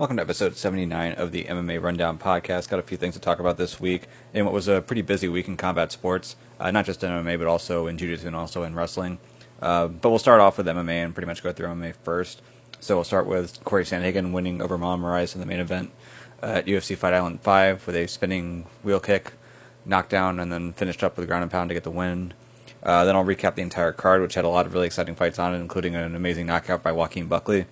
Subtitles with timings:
[0.00, 2.70] Welcome to episode 79 of the MMA Rundown podcast.
[2.70, 5.28] Got a few things to talk about this week in what was a pretty busy
[5.28, 8.34] week in combat sports, uh, not just in MMA, but also in jiu jitsu and
[8.34, 9.18] also in wrestling.
[9.60, 12.40] Uh, but we'll start off with MMA and pretty much go through MMA first.
[12.80, 15.90] So we'll start with Cory Sandhagen winning over Marlon Moraes in the main event
[16.40, 19.34] at UFC Fight Island 5 with a spinning wheel kick,
[19.84, 22.32] knockdown, and then finished up with a ground and pound to get the win.
[22.82, 25.38] Uh, then I'll recap the entire card, which had a lot of really exciting fights
[25.38, 27.66] on it, including an amazing knockout by Joaquin Buckley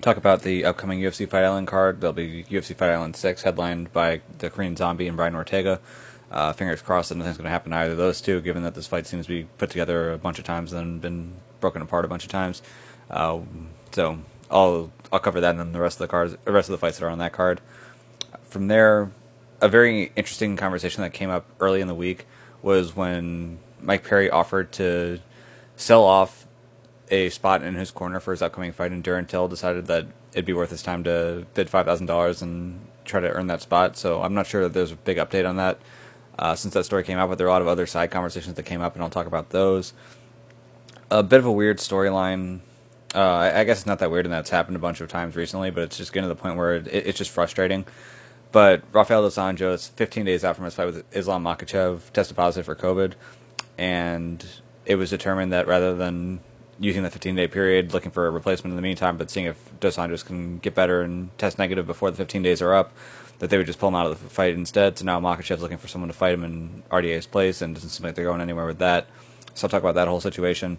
[0.00, 2.00] talk about the upcoming UFC Fight Island card.
[2.00, 5.80] There'll be UFC Fight Island 6, headlined by the Korean Zombie and Brian Ortega.
[6.30, 8.74] Uh, fingers crossed that nothing's going to happen to either of those two, given that
[8.74, 12.04] this fight seems to be put together a bunch of times and been broken apart
[12.04, 12.62] a bunch of times.
[13.10, 13.40] Uh,
[13.90, 14.18] so
[14.50, 16.78] I'll I'll cover that and then the rest of the cards, the rest of the
[16.78, 17.60] fights that are on that card.
[18.44, 19.10] From there,
[19.60, 22.26] a very interesting conversation that came up early in the week
[22.62, 25.18] was when Mike Perry offered to
[25.76, 26.46] sell off
[27.10, 30.44] a spot in his corner for his upcoming fight, and Darren Till decided that it'd
[30.44, 33.96] be worth his time to bid five thousand dollars and try to earn that spot.
[33.96, 35.80] So I'm not sure that there's a big update on that
[36.38, 38.54] uh, since that story came out, but there are a lot of other side conversations
[38.54, 39.92] that came up, and I'll talk about those.
[41.10, 42.60] A bit of a weird storyline.
[43.14, 45.70] Uh, I, guess it's not that weird, and that's happened a bunch of times recently,
[45.70, 47.84] but it's just getting to the point where it, it, it's just frustrating.
[48.52, 52.66] But Rafael dos Anjos, 15 days out from his fight with Islam Makhachev, tested positive
[52.66, 53.14] for COVID,
[53.76, 54.44] and
[54.86, 56.40] it was determined that rather than
[56.80, 59.78] using the 15 day period, looking for a replacement in the meantime, but seeing if
[59.78, 62.92] Dos Anjos can get better and test negative before the 15 days are up,
[63.38, 64.98] that they would just pull him out of the fight instead.
[64.98, 68.06] So now Makhachev's looking for someone to fight him in RDA's place, and doesn't seem
[68.06, 69.06] like they're going anywhere with that.
[69.54, 70.78] So I'll talk about that whole situation.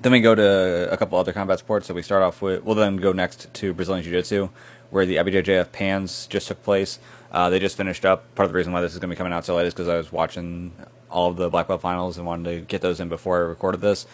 [0.00, 1.86] Then we go to a couple other combat sports.
[1.86, 4.48] So we start off with, we'll then go next to Brazilian Jiu Jitsu,
[4.88, 6.98] where the IBJJF Pans just took place.
[7.30, 8.34] Uh, they just finished up.
[8.34, 9.74] Part of the reason why this is going to be coming out so late is
[9.74, 10.72] because I was watching
[11.10, 13.80] all of the black belt finals and wanted to get those in before I recorded
[13.80, 14.06] this.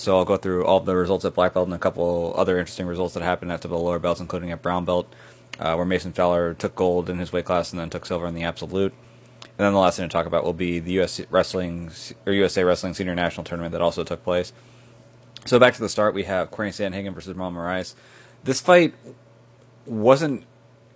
[0.00, 2.86] So I'll go through all the results at black belt and a couple other interesting
[2.86, 5.12] results that happened at the lower belts, including at brown belt,
[5.58, 8.32] uh, where Mason Fowler took gold in his weight class and then took silver in
[8.32, 8.94] the absolute.
[9.42, 11.90] And then the last thing to talk about will be the US Wrestling
[12.24, 14.54] or USA Wrestling Senior National Tournament that also took place.
[15.44, 17.94] So back to the start, we have Cory Sandhagen versus Marlon Moraes.
[18.42, 18.94] This fight
[19.84, 20.46] wasn't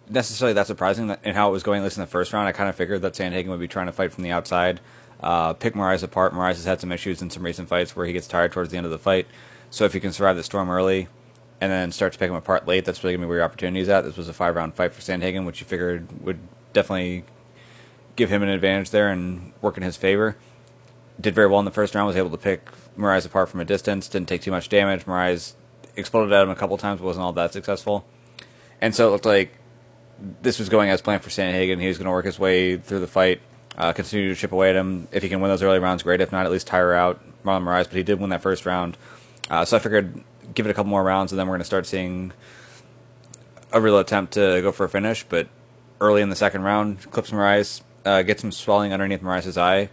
[0.09, 2.49] necessarily that surprising in how it was going, at least in the first round.
[2.49, 4.81] I kind of figured that Sandhagen would be trying to fight from the outside
[5.21, 6.33] uh, pick Moraes apart.
[6.33, 8.77] Moraes has had some issues in some recent fights where he gets tired towards the
[8.77, 9.27] end of the fight.
[9.71, 11.09] So if you can survive the storm early
[11.61, 13.45] and then start to pick him apart late, that's really going to be where your
[13.45, 14.05] opportunity is at.
[14.05, 16.39] This was a five round fight for Sandhagen, which you figured would
[16.73, 17.25] definitely
[18.17, 20.37] give him an advantage there and work in his favor.
[21.21, 23.65] Did very well in the first round, was able to pick Moraes apart from a
[23.65, 25.05] distance, didn't take too much damage.
[25.05, 25.55] Moraes
[25.97, 28.05] exploded at him a couple times, but wasn't all that successful.
[28.81, 29.53] And so it looked like
[30.43, 31.81] this was going as planned for Sandhagen.
[31.81, 33.41] He was going to work his way through the fight
[33.77, 35.09] uh, continue to chip away at him.
[35.13, 36.21] If he can win those early rounds, great.
[36.21, 37.85] If not, at least tire out Marlon Moraes.
[37.85, 38.97] But he did win that first round.
[39.51, 40.23] Uh, so I figured
[40.55, 42.33] give it a couple more rounds, and then we're going to start seeing
[43.73, 45.25] a real attempt to go for a finish.
[45.25, 45.49] But
[46.01, 49.89] early in the second round, clips Moraes, uh, gets some swelling underneath Moraes' eye.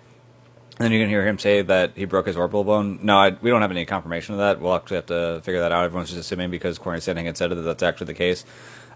[0.78, 3.00] And then you can hear him say that he broke his orbital bone.
[3.04, 4.60] No, I, we don't have any confirmation of that.
[4.60, 5.84] We'll actually have to figure that out.
[5.86, 7.04] Everyone's just assuming because Cory had
[7.38, 8.46] said that that's actually the case.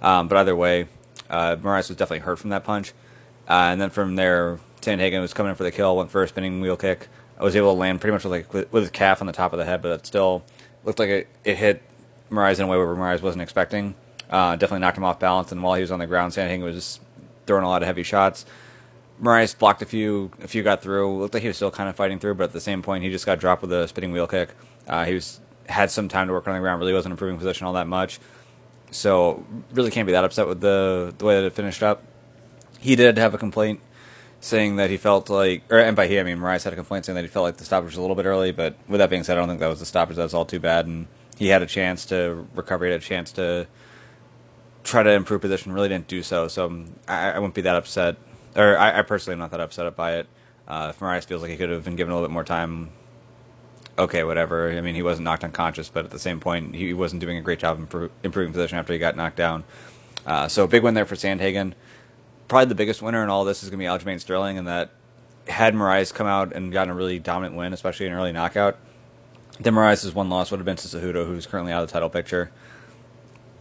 [0.02, 0.88] Um, but either way,
[1.30, 2.94] uh, Moraes was definitely hurt from that punch.
[3.48, 6.28] Uh, and then from there, Sandhagen was coming in for the kill, went for a
[6.28, 7.08] spinning wheel kick.
[7.38, 9.52] I was able to land pretty much with, like, with his calf on the top
[9.52, 10.44] of the head, but it still
[10.84, 11.82] looked like it, it hit
[12.32, 13.96] Moraes in a way where Moraes wasn't expecting.
[14.30, 17.00] Uh, definitely knocked him off balance, and while he was on the ground, Sandhagen was
[17.46, 18.46] throwing a lot of heavy shots.
[19.22, 21.20] Moraes blocked a few, a few got through.
[21.20, 23.10] Looked like he was still kind of fighting through, but at the same point, he
[23.10, 24.50] just got dropped with a spinning wheel kick.
[24.88, 27.66] Uh, he was had some time to work on the ground, really wasn't improving position
[27.66, 28.20] all that much.
[28.92, 32.04] So really can't be that upset with the the way that it finished up.
[32.80, 33.80] He did have a complaint
[34.46, 37.06] saying that he felt like, or and by he I mean Moraes had a complaint
[37.06, 38.52] saying that he felt like the stoppage was a little bit early.
[38.52, 40.18] But with that being said, I don't think that was the stoppage.
[40.18, 42.86] That was all too bad, and he had a chance to recover.
[42.86, 43.66] He had a chance to
[44.84, 45.72] try to improve position.
[45.72, 46.48] Really didn't do so.
[46.48, 48.18] So um, I, I wouldn't be that upset,
[48.56, 50.28] or I, I, personally am not that upset by it.
[50.68, 52.92] Uh, if Moraes feels like he could have been given a little bit more time,
[53.98, 54.72] okay, whatever.
[54.72, 57.42] I mean, he wasn't knocked unconscious, but at the same point, he wasn't doing a
[57.42, 59.64] great job impro- improving position after he got knocked down.
[60.24, 61.74] Uh, so big win there for Sandhagen
[62.48, 64.92] probably the biggest winner in all this is going to be Aljamain Sterling, and that
[65.48, 68.78] had Moraes come out and gotten a really dominant win, especially an early knockout,
[69.60, 72.10] then Moraes' one loss would have been to Cejudo, who's currently out of the title
[72.10, 72.52] picture.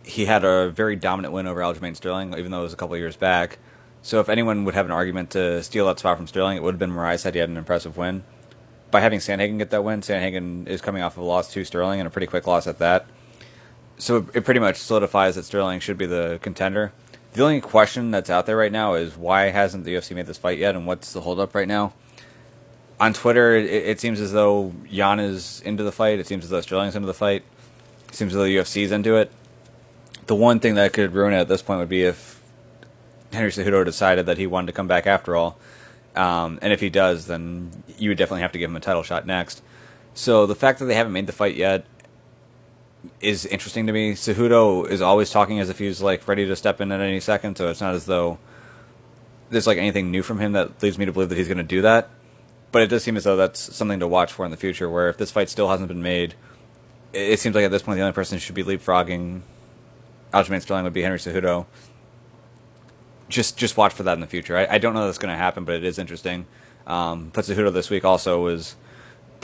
[0.03, 2.97] He had a very dominant win over Aljamain Sterling, even though it was a couple
[2.97, 3.59] years back.
[4.03, 6.75] So if anyone would have an argument to steal that spot from Sterling, it would
[6.75, 8.25] have been Moraes had he had an impressive win.
[8.91, 12.01] By having Sandhagen get that win, Sandhagen is coming off of a loss to Sterling
[12.01, 13.07] and a pretty quick loss at that.
[13.97, 16.93] So it pretty much solidifies that Sterling should be the contender.
[17.35, 20.39] The only question that's out there right now is why hasn't the UFC made this
[20.39, 21.93] fight yet, and what's the holdup right now?
[23.01, 26.21] On Twitter, it, it seems as though Yan is into the fight.
[26.21, 27.43] It seems as though Sterling's into the fight.
[28.09, 29.33] It seems as though the UFC's into it.
[30.27, 32.41] The one thing that could ruin it at this point would be if
[33.33, 35.59] Henry Cejudo decided that he wanted to come back after all.
[36.15, 39.03] Um, and if he does, then you would definitely have to give him a title
[39.03, 39.61] shot next.
[40.15, 41.85] So the fact that they haven't made the fight yet
[43.21, 44.13] is interesting to me.
[44.13, 47.57] Cejudo is always talking as if he's like ready to step in at any second,
[47.57, 48.39] so it's not as though
[49.51, 51.65] there's like anything new from him that leads me to believe that he's going to
[51.65, 52.11] do that.
[52.73, 54.91] But it does seem as though that's something to watch for in the future.
[54.91, 56.35] Where if this fight still hasn't been made,
[57.13, 59.43] it seems like at this point the only person who should be leapfrogging
[60.33, 61.67] Aljamain Sterling would be Henry Cejudo.
[63.29, 64.57] Just just watch for that in the future.
[64.57, 66.47] I, I don't know that's going to happen, but it is interesting.
[66.87, 68.77] Um, but Cejudo this week also was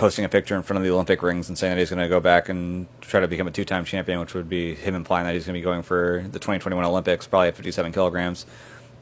[0.00, 2.08] posting a picture in front of the Olympic rings and saying that he's going to
[2.08, 5.34] go back and try to become a two-time champion, which would be him implying that
[5.34, 8.46] he's going to be going for the 2021 Olympics, probably at 57 kilograms,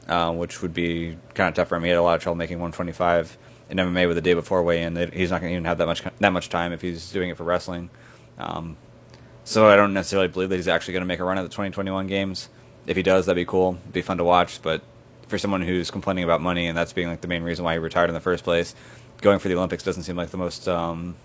[0.09, 1.83] uh, which would be kind of tough for him.
[1.83, 3.37] He had a lot of trouble making 125
[3.69, 5.11] in MMA with the day before weigh-in.
[5.13, 7.37] He's not going to even have that much that much time if he's doing it
[7.37, 7.89] for wrestling.
[8.37, 8.75] Um,
[9.45, 11.49] so I don't necessarily believe that he's actually going to make a run at the
[11.49, 12.49] 2021 games.
[12.87, 13.77] If he does, that'd be cool.
[13.83, 14.61] It'd be fun to watch.
[14.61, 14.81] But
[15.29, 17.79] for someone who's complaining about money and that's being like the main reason why he
[17.79, 18.75] retired in the first place,
[19.21, 21.15] going for the Olympics doesn't seem like the most um,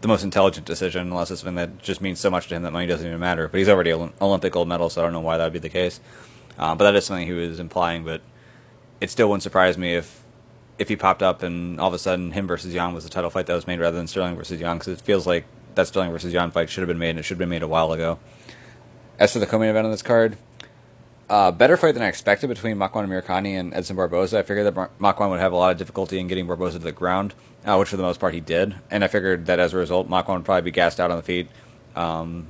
[0.00, 2.72] the most intelligent decision, unless it's something that just means so much to him that
[2.72, 3.48] money doesn't even matter.
[3.48, 5.58] But he's already an Olympic gold medal, so I don't know why that would be
[5.58, 6.00] the case.
[6.58, 8.04] Um, but that is something he was implying.
[8.04, 8.20] But
[9.00, 10.22] it still wouldn't surprise me if
[10.78, 13.30] if he popped up and all of a sudden him versus Yan was the title
[13.30, 15.44] fight that was made rather than Sterling versus Yan, because it feels like
[15.74, 17.62] that Sterling versus Yan fight should have been made and it should have been made
[17.62, 18.20] a while ago.
[19.18, 20.36] As for the co-main event on this card,
[21.28, 24.38] uh, better fight than I expected between Makwan Amirkhani and Edson Barboza.
[24.38, 26.92] I figured that Makwan would have a lot of difficulty in getting Barboza to the
[26.92, 27.34] ground,
[27.64, 28.74] uh, which for the most part he did.
[28.90, 31.22] And I figured that as a result, Makwan would probably be gassed out on the
[31.22, 31.48] feet,
[31.94, 32.46] um,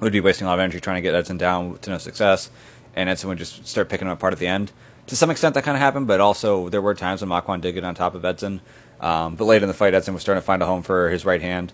[0.00, 2.50] would be wasting a lot of energy trying to get Edson down to no success,
[2.94, 4.70] and Edson would just start picking him apart at the end.
[5.08, 7.72] To some extent, that kind of happened, but also there were times when Makwan did
[7.72, 8.60] get on top of Edson.
[9.00, 11.24] Um, but late in the fight, Edson was starting to find a home for his
[11.24, 11.72] right hand.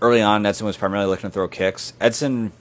[0.00, 1.92] Early on, Edson was primarily looking to throw kicks.
[2.00, 2.52] Edson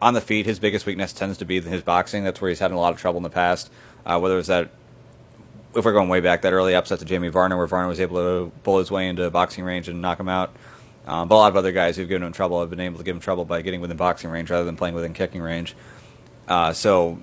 [0.00, 2.24] on the feet, his biggest weakness tends to be his boxing.
[2.24, 3.70] That's where he's had a lot of trouble in the past.
[4.04, 4.70] Uh, whether it was that,
[5.74, 8.16] if we're going way back, that early upset to Jamie Varner, where Varner was able
[8.16, 10.54] to pull his way into boxing range and knock him out.
[11.06, 13.04] Um, but a lot of other guys who've given him trouble have been able to
[13.04, 15.74] give him trouble by getting within boxing range rather than playing within kicking range.
[16.48, 17.18] Uh, so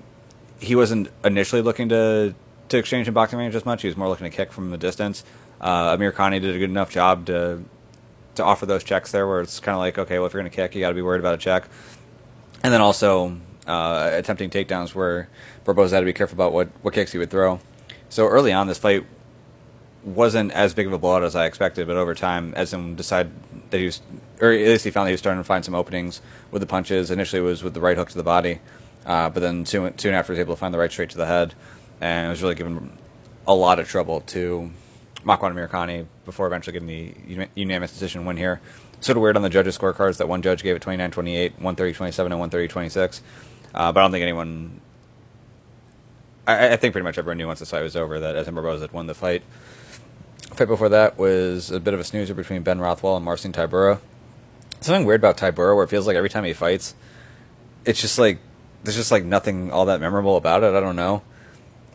[0.58, 2.34] he wasn't initially looking to
[2.70, 3.82] to exchange in boxing range as much.
[3.82, 5.22] He was more looking to kick from the distance.
[5.60, 7.62] Uh, Amirkhani did a good enough job to
[8.36, 10.50] to offer those checks there, where it's kind of like, okay, well, if you're going
[10.50, 11.68] to kick, you got to be worried about a check
[12.64, 15.28] and then also uh, attempting takedowns where
[15.64, 17.60] Barboza had to be careful about what, what kicks he would throw.
[18.08, 19.04] So early on, this fight
[20.02, 23.32] wasn't as big of a blowout as I expected, but over time, Edson decided
[23.68, 24.00] that he was,
[24.40, 26.66] or at least he found that he was starting to find some openings with the
[26.66, 27.10] punches.
[27.10, 28.60] Initially, it was with the right hook to the body,
[29.04, 31.18] uh, but then soon, soon after, he was able to find the right straight to
[31.18, 31.54] the head,
[32.00, 32.96] and it was really giving
[33.46, 34.70] a lot of trouble to
[35.22, 38.62] Makwan Amirkhani before eventually getting the unanimous decision win here
[39.04, 41.92] sort of weird on the judges' scorecards that one judge gave it 29 28, 130
[41.92, 43.22] 27, and 130 26.
[43.74, 44.80] Uh, but I don't think anyone.
[46.46, 48.82] I, I, think pretty much everyone knew once the fight was over that Edson Barboza
[48.82, 49.42] had won the fight.
[50.50, 53.52] The fight before that was a bit of a snoozer between Ben Rothwell and Marcin
[53.52, 53.98] Tybura.
[54.80, 56.94] Something weird about Tybura where it feels like every time he fights,
[57.84, 58.38] it's just like
[58.82, 60.74] there's just like nothing all that memorable about it.
[60.74, 61.22] I don't know.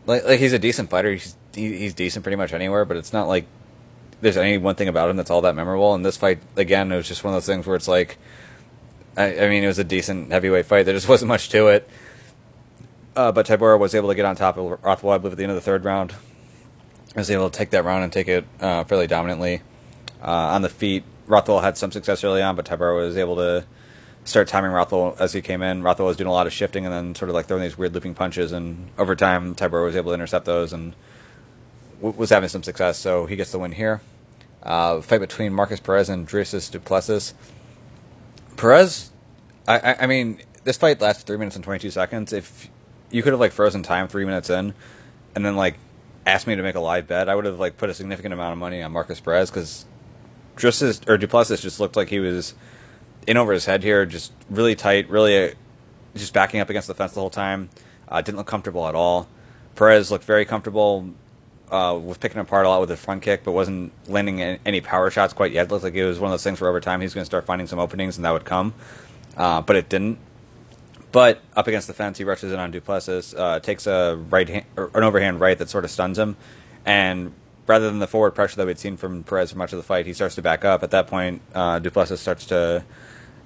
[0.06, 1.12] Like like he's a decent fighter.
[1.14, 3.46] He's he's decent pretty much anywhere, but it's not like
[4.22, 5.94] there's any one thing about him that's all that memorable.
[5.94, 8.18] And this fight, again, it was just one of those things where it's like,
[9.16, 10.84] I, I mean, it was a decent heavyweight fight.
[10.84, 11.90] There just wasn't much to it.
[13.16, 15.44] Uh, but Tybura was able to get on top of Rothwell, I believe, at the
[15.44, 16.14] end of the third round.
[17.16, 19.62] I was able to take that round and take it uh, fairly dominantly.
[20.22, 23.66] Uh, on the feet, Rothwell had some success early on, but Tybura was able to
[24.26, 25.82] start timing Rothwell as he came in.
[25.82, 27.94] Rothwell was doing a lot of shifting and then sort of like throwing these weird
[27.94, 30.94] looping punches, and over time, Tybura was able to intercept those and
[32.00, 34.02] was having some success, so he gets the win here.
[34.64, 37.34] Uh, fight between Marcus Perez and Dricus Du Plessis.
[38.58, 39.12] Perez,
[39.68, 42.34] I, I, I, mean, this fight lasted three minutes and twenty two seconds.
[42.34, 42.70] If
[43.10, 44.74] you could have like frozen time three minutes in,
[45.34, 45.76] and then like
[46.26, 48.54] asked me to make a live bet, I would have like put a significant amount
[48.54, 49.86] of money on Marcus Perez because
[50.58, 52.54] Dricus or Du Plessis just looked like he was
[53.26, 55.54] in over his head here, just really tight, really uh,
[56.16, 57.70] just backing up against the fence the whole time.
[58.08, 59.28] Uh, didn't look comfortable at all.
[59.76, 61.10] Perez looked very comfortable,
[61.72, 65.10] uh, was picking apart a lot with his front kick, but wasn't landing any power
[65.10, 65.68] shots quite yet.
[65.68, 67.26] It looked like it was one of those things where over time he's going to
[67.26, 68.74] start finding some openings and that would come,
[69.38, 70.20] uh, but it didn't.
[71.12, 74.48] But up against the fence, he rushes in on Du Plessis, uh, takes a right
[74.48, 76.38] hand, an overhand right that sort of stuns him,
[76.86, 77.34] and
[77.66, 80.06] rather than the forward pressure that we'd seen from Perez for much of the fight,
[80.06, 80.84] he starts to back up.
[80.84, 82.84] At that point, uh, Du Plessis starts to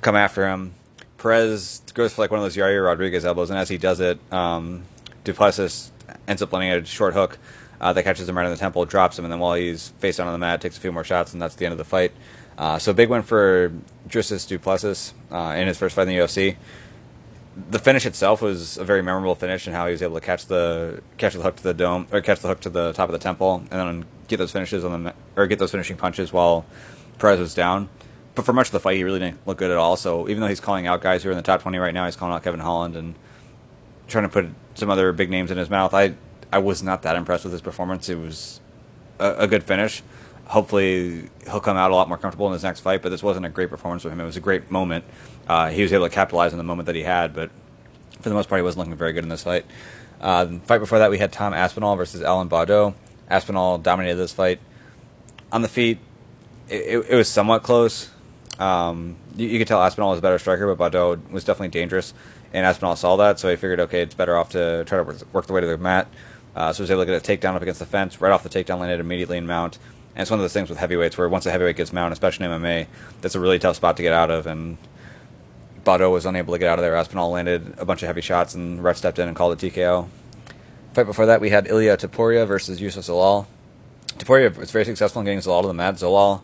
[0.01, 0.73] come after him.
[1.17, 4.19] Perez goes for like one of those Yair Rodriguez elbows, and as he does it,
[4.31, 4.83] um,
[5.23, 5.91] Du Plessis
[6.27, 7.37] ends up landing a short hook
[7.83, 10.15] uh, that catches him right in the temple, drops him, and then while he's face
[10.15, 11.83] down on the mat, takes a few more shots, and that's the end of the
[11.83, 12.13] fight.
[12.57, 13.73] Uh, so big win for
[14.07, 16.55] Dricus Du Plessis uh, in his first fight in the UFC.
[17.69, 20.45] the finish itself was a very memorable finish, and how he was able to catch
[20.45, 23.13] the catch the hook to the dome or catch the hook to the top of
[23.13, 26.65] the temple, and then get those finishes on the or get those finishing punches while
[27.19, 27.89] Perez was down.
[28.33, 29.97] But for much of the fight, he really didn't look good at all.
[29.97, 32.05] So even though he's calling out guys who are in the top twenty right now,
[32.05, 33.13] he's calling out Kevin Holland and
[34.07, 35.93] trying to put some other big names in his mouth.
[35.93, 36.15] I
[36.53, 38.09] I was not that impressed with his performance.
[38.09, 38.61] It was
[39.17, 40.03] a, a good finish.
[40.45, 43.01] Hopefully, he'll come out a lot more comfortable in his next fight.
[43.01, 44.21] But this wasn't a great performance for him.
[44.21, 45.03] It was a great moment.
[45.47, 47.49] Uh, he was able to capitalize on the moment that he had, but
[48.21, 49.65] for the most part, he wasn't looking very good in this fight.
[50.21, 52.93] Uh, the fight before that, we had Tom Aspinall versus Alan Baudot.
[53.31, 54.59] Aspinall dominated this fight
[55.51, 55.97] on the feet.
[56.69, 58.11] It, it was somewhat close.
[58.59, 62.13] Um, you, you, could tell Aspinall was a better striker, but Baudot was definitely dangerous,
[62.53, 65.47] and Aspinall saw that, so he figured, okay, it's better off to try to work
[65.47, 66.07] the way to the mat.
[66.55, 68.21] Uh, so he was able to get a takedown up against the fence.
[68.21, 69.77] Right off the takedown, landed immediately in mount.
[70.15, 72.45] And it's one of those things with heavyweights where once a heavyweight gets mounted, especially
[72.45, 72.87] in MMA,
[73.21, 74.45] that's a really tough spot to get out of.
[74.45, 74.77] And
[75.83, 76.95] Baudot was unable to get out of there.
[76.95, 80.07] Aspinall landed a bunch of heavy shots, and ref stepped in and called it TKO.
[80.93, 83.47] Fight before that, we had Ilia Topuria versus Yusuf Zalal.
[84.19, 85.95] Topuria was very successful in getting Zalal to the mat.
[85.95, 86.43] Zalal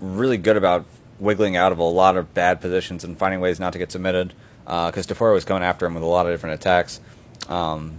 [0.00, 0.84] really good about
[1.18, 4.32] wiggling out of a lot of bad positions and finding ways not to get submitted
[4.64, 7.00] because uh, Topuria was coming after him with a lot of different attacks.
[7.48, 7.98] Um,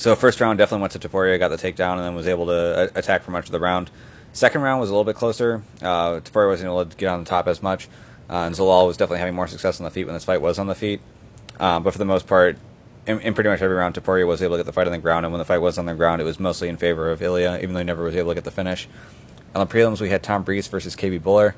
[0.00, 2.52] so first round definitely went to Topuria, got the takedown, and then was able to
[2.52, 3.90] uh, attack for much of the round.
[4.32, 5.62] Second round was a little bit closer.
[5.82, 7.86] Uh, Topuria wasn't able to get on the top as much.
[8.30, 10.58] Uh, and Zalal was definitely having more success on the feet when this fight was
[10.58, 11.02] on the feet.
[11.58, 12.56] Um, but for the most part,
[13.06, 14.98] in, in, pretty much every round, Topuria was able to get the fight on the
[14.98, 15.26] ground.
[15.26, 17.58] And when the fight was on the ground, it was mostly in favor of Ilia,
[17.58, 18.88] even though he never was able to get the finish.
[19.54, 21.52] On the prelims, we had Tom Breese versus KB Bhullar.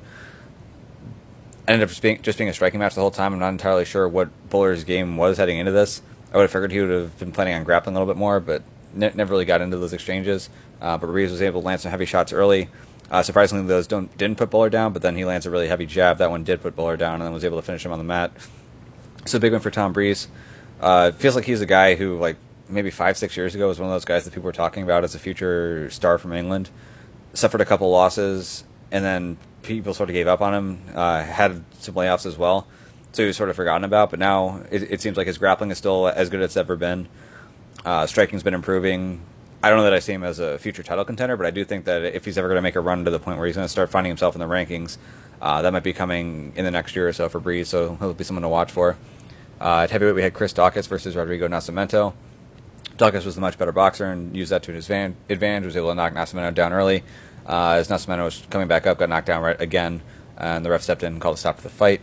[1.65, 3.31] Ended up just being, just being a striking match the whole time.
[3.31, 6.01] I'm not entirely sure what Bhullar's game was heading into this.
[6.33, 8.39] I would have figured he would have been planning on grappling a little bit more,
[8.39, 8.63] but
[8.93, 10.49] ne- never really got into those exchanges.
[10.81, 12.69] Uh, but Breese was able to land some heavy shots early.
[13.11, 15.85] Uh, surprisingly, those don't didn't put Bhullar down, but then he lands a really heavy
[15.85, 16.17] jab.
[16.17, 18.03] That one did put Bhullar down, and then was able to finish him on the
[18.03, 18.31] mat.
[19.25, 20.27] So big win for Tom Breese.
[20.81, 22.37] Uh, feels like he's a guy who, like
[22.67, 25.03] maybe five six years ago, was one of those guys that people were talking about
[25.03, 26.69] as a future star from England.
[27.33, 30.81] Suffered a couple losses, and then people sort of gave up on him.
[30.95, 32.67] Uh, had some layoffs as well,
[33.13, 34.09] so he was sort of forgotten about.
[34.09, 36.75] But now it, it seems like his grappling is still as good as it's ever
[36.75, 37.07] been.
[37.85, 39.21] Uh, striking's been improving.
[39.61, 41.63] I don't know that I see him as a future title contender, but I do
[41.63, 43.55] think that if he's ever going to make a run to the point where he's
[43.55, 44.97] going to start finding himself in the rankings,
[45.41, 47.69] uh, that might be coming in the next year or so for Breese.
[47.69, 48.97] So he'll be someone to watch for.
[49.61, 52.13] Uh, at heavyweight, we had Chris Daukaus versus Rodrigo Nascimento.
[52.97, 55.65] Daukaus was the much better boxer and used that to his van- advantage.
[55.65, 57.03] Was able to knock Nascimento down early.
[57.47, 60.01] Uh, as Nascimento was coming back up, got knocked down right again,
[60.37, 62.01] and the ref stepped in and called a stop to the fight.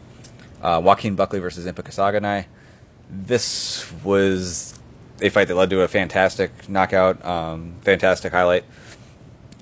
[0.61, 2.47] Uh, Joaquin Buckley versus Impa Kasanganay.
[3.09, 4.79] This was
[5.23, 8.65] a fight that led to a fantastic knockout, um, fantastic highlight.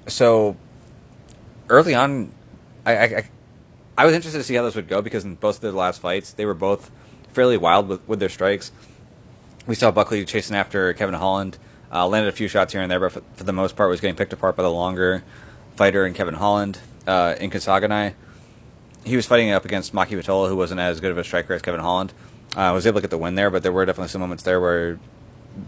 [0.07, 0.57] So
[1.69, 2.33] early on,
[2.85, 3.29] I, I,
[3.97, 6.01] I was interested to see how this would go because in both of their last
[6.01, 6.91] fights, they were both
[7.33, 8.73] fairly wild with, with their strikes.
[9.67, 11.59] We saw Buckley chasing after Kevin Holland,
[11.93, 14.01] uh, landed a few shots here and there, but for, for, the most part was
[14.01, 15.23] getting picked apart by the longer
[15.77, 16.79] fighter in Kevin Holland.
[17.07, 18.13] Uh, in Kasanganay,
[19.05, 21.63] he was fighting up against Maki Pitolo, who wasn't as good of a striker as
[21.63, 22.13] Kevin Holland.
[22.57, 24.43] I uh, was able to get the win there, but there were definitely some moments
[24.43, 24.99] there where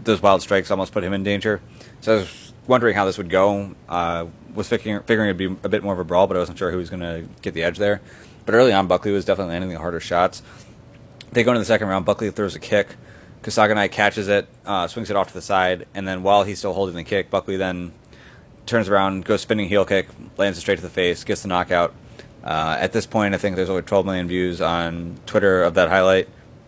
[0.03, 1.61] those wild strikes almost put him in danger.
[2.01, 3.75] So I was wondering how this would go.
[3.87, 6.57] Uh, was figuring, figuring it'd be a bit more of a brawl, but I wasn't
[6.57, 8.01] sure who was going to get the edge there.
[8.45, 10.41] But early on, Buckley was definitely landing the harder shots.
[11.31, 12.05] They go into the second round.
[12.05, 12.95] Buckley throws a kick.
[13.43, 16.73] Kasanganay catches it, uh, swings it off to the side, and then while he's still
[16.73, 17.91] holding the kick, Buckley then
[18.67, 20.07] turns around, goes spinning heel kick,
[20.37, 21.93] lands it straight to the face, gets the knockout.
[22.43, 25.89] Uh, at this point, I think there's over 12 million views on Twitter of that
[25.89, 26.27] highlight,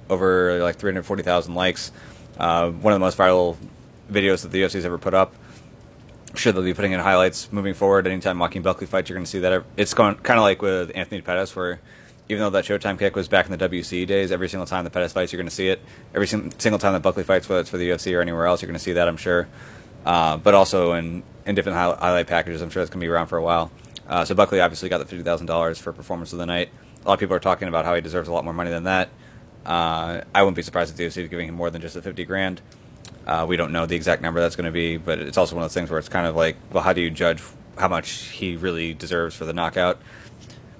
[0.10, 1.92] over like 340,000 likes.
[2.38, 3.58] Uh, one of the most viral
[4.12, 5.34] videos that the UFC's ever put up.
[6.30, 8.08] I'm sure they'll be putting in highlights moving forward.
[8.08, 9.64] Anytime Joaquin Buckley fights, you're going to see that.
[9.78, 11.80] It's going kind of like with Anthony Pettis, where
[12.30, 14.90] even though that Showtime kick was back in the WEC days, every single time the
[14.90, 15.80] Pettis fights, you're going to see it.
[16.16, 18.68] Every single time that Buckley fights, whether it's for the UFC or anywhere else, you're
[18.68, 19.48] going to see that, I'm sure.
[20.06, 23.28] Uh, but also in, in different highlight packages, I'm sure it's going to be around
[23.28, 23.72] for a while.
[24.08, 26.70] Uh, so Buckley obviously got the $50,000 for performance of the night.
[27.04, 28.84] A lot of people are talking about how he deserves a lot more money than
[28.84, 29.10] that.
[29.66, 32.02] Uh, I wouldn't be surprised if the UFC is giving him more than just the
[32.02, 32.62] 50 grand.
[33.26, 35.64] Uh, we don't know the exact number that's going to be, but it's also one
[35.64, 37.42] of those things where it's kind of like, well, how do you judge
[37.78, 40.00] how much he really deserves for the knockout?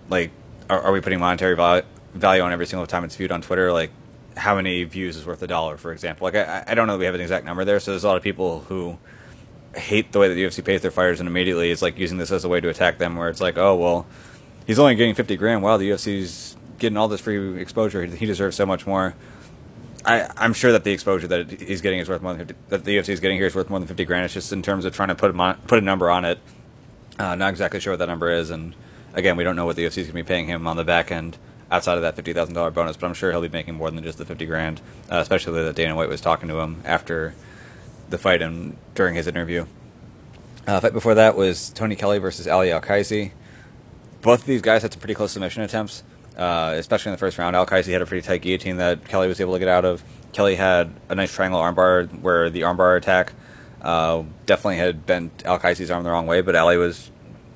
[0.10, 0.32] Like,
[0.70, 3.72] are, are we putting monetary value, value on every single time it's viewed on Twitter?
[3.72, 3.92] Like,
[4.36, 6.26] how many views is worth a dollar, for example?
[6.26, 8.08] Like, I, I don't know that we have an exact number there, so there's a
[8.08, 8.98] lot of people who
[9.76, 12.32] hate the way that the UFC pays their fighters, and immediately is like using this
[12.32, 14.06] as a way to attack them, where it's like, oh, well,
[14.68, 15.64] he's only getting 50 grand.
[15.64, 18.06] Wow, the UFC's getting all this free exposure.
[18.06, 19.16] He deserves so much more.
[20.06, 22.84] I, I'm sure that the exposure that he's getting is worth more than 50, that
[22.84, 24.26] the UFC is getting here is worth more than 50 grand.
[24.26, 26.40] It's just in terms of trying to put a, put a number on it.
[27.18, 28.76] Uh, not exactly sure what that number is, and
[29.14, 30.84] again, we don't know what the UFC is going to be paying him on the
[30.84, 31.38] back end.
[31.72, 32.98] outside of that fifty thousand dollar bonus.
[32.98, 35.76] But I'm sure he'll be making more than just the fifty grand, uh, especially that
[35.76, 37.34] Dana White was talking to him after
[38.10, 39.66] the fight and during his interview.
[40.66, 43.32] Uh, fight before that was Tony Kelly versus Ali Alkaisi.
[44.22, 46.04] Both of these guys had some pretty close submission attempts,
[46.38, 47.56] uh, especially in the first round.
[47.56, 50.04] Alkaisi had a pretty tight guillotine that Kelly was able to get out of.
[50.32, 53.34] Kelly had a nice triangle armbar where the armbar attack
[53.82, 57.12] uh, definitely had bent Alkaisi's arm the wrong way, but Ali was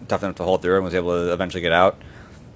[0.08, 1.98] tough enough to hold through and was able to eventually get out.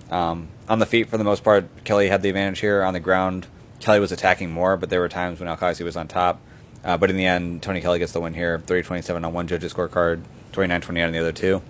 [0.09, 2.83] Um, on the feet, for the most part, Kelly had the advantage here.
[2.83, 3.47] On the ground,
[3.79, 6.41] Kelly was attacking more, but there were times when Alkaisi was on top.
[6.83, 9.47] Uh, but in the end, Tony Kelly gets the win here 30 27 on one
[9.47, 10.21] judge's scorecard,
[10.51, 11.61] 29 28 on the other two.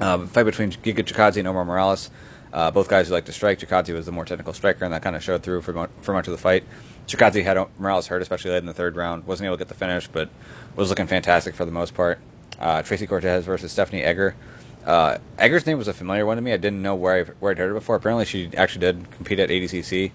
[0.00, 2.10] Uh, fight between Giga Chikadze and Omar Morales.
[2.52, 3.58] Uh, both guys who like to strike.
[3.58, 6.12] Chikadze was the more technical striker, and that kind of showed through for, mo- for
[6.14, 6.64] much of the fight.
[7.06, 9.26] Chikadze had Morales hurt, especially late in the third round.
[9.26, 10.28] Wasn't able to get the finish, but
[10.76, 12.18] was looking fantastic for the most part.
[12.58, 14.34] Uh, Tracy Cortez versus Stephanie Egger.
[14.84, 16.52] Uh, Egger's name was a familiar one to me.
[16.52, 17.96] I didn't know where, I, where I'd heard it before.
[17.96, 20.12] Apparently, she actually did compete at ADCC.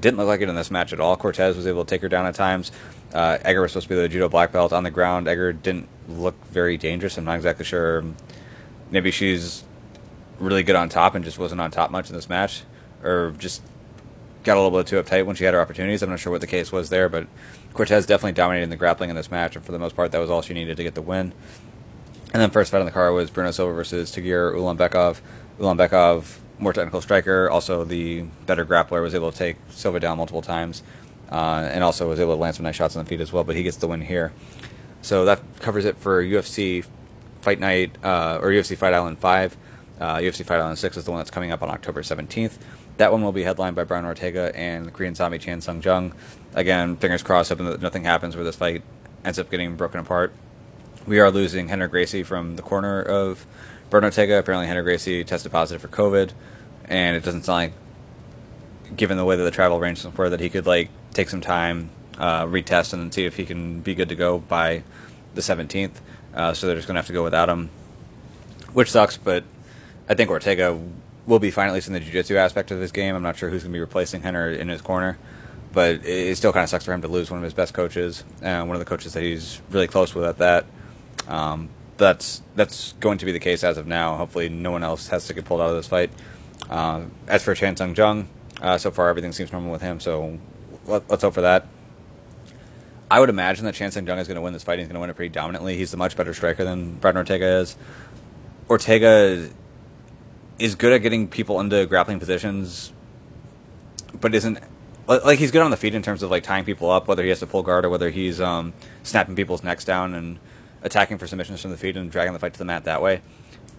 [0.00, 1.16] Didn't look like it in this match at all.
[1.16, 2.70] Cortez was able to take her down at times.
[3.12, 5.28] Uh, Egger was supposed to be the judo black belt on the ground.
[5.28, 7.16] Egger didn't look very dangerous.
[7.16, 8.04] I'm not exactly sure.
[8.90, 9.64] Maybe she's
[10.38, 12.62] really good on top and just wasn't on top much in this match,
[13.02, 13.62] or just
[14.44, 16.02] got a little bit too uptight when she had her opportunities.
[16.02, 17.26] I'm not sure what the case was there, but
[17.72, 20.18] Cortez definitely dominated in the grappling in this match, and for the most part, that
[20.18, 21.32] was all she needed to get the win.
[22.32, 25.20] And then first fight on the card was Bruno Silva versus Tagir Ulanbekov.
[25.58, 30.42] Ulanbekov, more technical striker, also the better grappler, was able to take Silva down multiple
[30.42, 30.82] times,
[31.30, 33.44] uh, and also was able to land some nice shots on the feet as well.
[33.44, 34.32] But he gets the win here.
[35.02, 36.84] So that covers it for UFC
[37.40, 39.56] Fight Night uh, or UFC Fight Island Five.
[40.00, 42.58] Uh, UFC Fight Island Six is the one that's coming up on October 17th.
[42.98, 46.14] That one will be headlined by Brian Ortega and Korean Zombie Chan Sung Jung.
[46.54, 48.82] Again, fingers crossed, hoping that nothing happens where this fight
[49.24, 50.32] ends up getting broken apart.
[51.06, 53.46] We are losing Rener Gracie from the corner of
[53.90, 54.38] Brian Ortega.
[54.38, 56.32] Apparently, Rener Gracie tested positive for COVID,
[56.86, 57.72] and it doesn't sound like,
[58.94, 61.90] given the way that the travel arrangements were, that he could like take some time,
[62.18, 64.82] uh, retest, and then see if he can be good to go by
[65.34, 65.92] the 17th.
[66.34, 67.70] Uh, so they're just going to have to go without him,
[68.72, 69.16] which sucks.
[69.16, 69.44] But
[70.08, 70.78] I think Ortega
[71.26, 73.14] will be fine at least in the jiu-jitsu aspect of this game.
[73.14, 75.18] I'm not sure who's going to be replacing Rener in his corner,
[75.72, 78.24] but it still kind of sucks for him to lose one of his best coaches,
[78.42, 80.66] and one of the coaches that he's really close with at that.
[81.26, 84.16] Um, that's that's going to be the case as of now.
[84.16, 86.10] Hopefully, no one else has to get pulled out of this fight.
[86.68, 88.28] Uh, as for Chan Sung Jung,
[88.60, 90.00] uh, so far everything seems normal with him.
[90.00, 90.38] So
[90.86, 91.66] let, us hope for that.
[93.10, 94.78] I would imagine that Chan Sung Jung is going to win this fight.
[94.78, 95.76] He's going to win it pretty dominantly.
[95.76, 97.76] He's a much better striker than Brian Ortega is.
[98.68, 99.48] Ortega
[100.58, 102.92] is good at getting people into grappling positions,
[104.20, 104.58] but isn't
[105.06, 107.28] like he's good on the feet in terms of like tying people up, whether he
[107.28, 108.72] has to pull guard or whether he's um,
[109.04, 110.38] snapping people's necks down and
[110.82, 113.20] attacking for submissions from the feet and dragging the fight to the mat that way.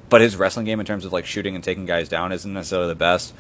[0.10, 2.88] But his wrestling game in terms of like shooting and taking guys down isn't necessarily
[2.88, 3.34] the best.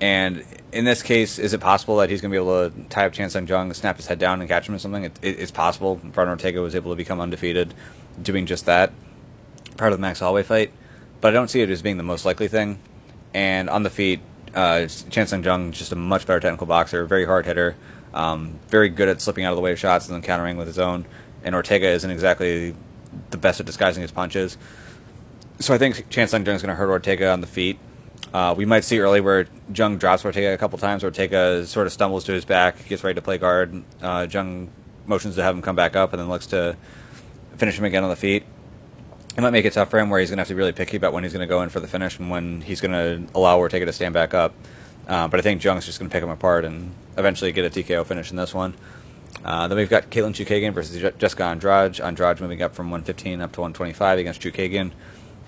[0.00, 3.06] And in this case, is it possible that he's going to be able to tie
[3.06, 5.04] up Chan Sung Jung, snap his head down, and catch him or something?
[5.04, 6.00] It, it, it's possible.
[6.02, 7.74] Brian Ortega was able to become undefeated
[8.20, 8.92] doing just that,
[9.76, 10.72] part of the Max Holloway fight.
[11.20, 12.78] But I don't see it as being the most likely thing.
[13.34, 14.20] And on the feet,
[14.54, 17.76] uh, Chan Sung Jung is just a much better technical boxer, very hard hitter,
[18.14, 20.66] um, very good at slipping out of the way of shots and then countering with
[20.66, 21.04] his own.
[21.44, 22.74] And Ortega isn't exactly
[23.30, 24.56] the best at disguising his punches.
[25.58, 27.78] So I think Chan Sung Jung is going to hurt Ortega on the feet.
[28.32, 31.02] Uh, we might see early where Jung drops Ortega a couple times.
[31.02, 33.82] Ortega sort of stumbles to his back, gets ready to play guard.
[34.00, 34.70] Uh, Jung
[35.06, 36.76] motions to have him come back up, and then looks to
[37.56, 38.44] finish him again on the feet.
[39.36, 40.72] It might make it tough for him where he's going to have to be really
[40.72, 42.92] picky about when he's going to go in for the finish and when he's going
[42.92, 44.54] to allow Ortega to stand back up.
[45.06, 47.70] Uh, but I think Jung's just going to pick him apart and eventually get a
[47.70, 48.74] TKO finish in this one.
[49.44, 52.00] Uh, then we've got Katlyn Chookagian versus Jessica Andrade.
[52.00, 54.92] Andrade moving up from 115 up to 125 against Chookagian,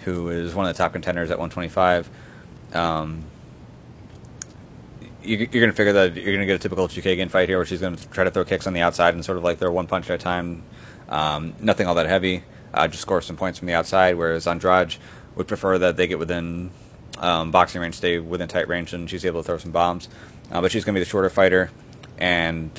[0.04, 2.08] who is one of the top contenders at 125.
[2.74, 3.24] Um,
[5.22, 7.58] you, are going to figure that you're going to get a typical Chookagian fight here,
[7.58, 9.58] where she's going to try to throw kicks on the outside and sort of like
[9.58, 10.62] throw one punch at a time.
[11.08, 12.44] Um, nothing all that heavy.
[12.74, 14.16] Uh, just score some points from the outside.
[14.16, 14.96] Whereas Andrade
[15.36, 16.70] would prefer that they get within
[17.18, 20.08] um, boxing range, stay within tight range, and she's able to throw some bombs.
[20.50, 21.70] Uh, but she's going to be the shorter fighter,
[22.18, 22.70] and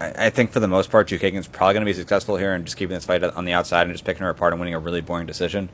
[0.00, 2.64] I, I think for the most part, Chookagian's probably going to be successful here and
[2.64, 4.78] just keeping this fight on the outside and just picking her apart and winning a
[4.78, 5.68] really boring decision.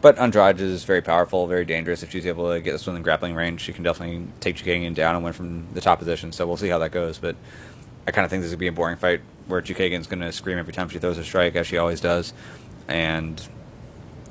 [0.00, 2.02] But Andrade is very powerful, very dangerous.
[2.02, 4.94] If she's able to get this one in grappling range, she can definitely take Chookagian
[4.94, 6.32] down and win from the top position.
[6.32, 7.18] So we'll see how that goes.
[7.18, 7.36] But
[8.06, 10.20] I kind of think this is going to be a boring fight where Chookagian's going
[10.20, 12.32] to scream every time she throws a strike, as she always does,
[12.88, 13.46] and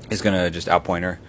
[0.09, 1.19] is going to just outpoint her.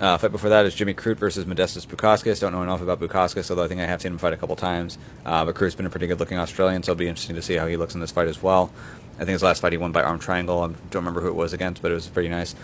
[0.00, 2.40] Uh, fight before that is Jimmy Crute versus Modestas Bukauskas.
[2.40, 4.56] Don't know enough about Bukauskas, although I think I have seen him fight a couple
[4.56, 4.98] times.
[5.24, 7.54] Uh, but Crute's been a pretty good looking Australian, so it'll be interesting to see
[7.54, 8.72] how he looks in this fight as well.
[9.16, 10.60] I think his last fight he won by arm triangle.
[10.60, 12.54] I don't remember who it was against, but it was pretty nice.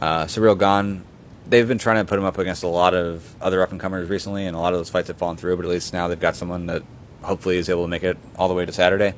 [0.00, 1.04] Uh, Ciryl Gane
[1.50, 4.08] they've been trying to put him up against a lot of other up and comers
[4.08, 5.56] recently, and a lot of those fights have fallen through.
[5.56, 6.82] But at least now they've got someone that
[7.22, 9.14] hopefully is able to make it all the way to Saturday.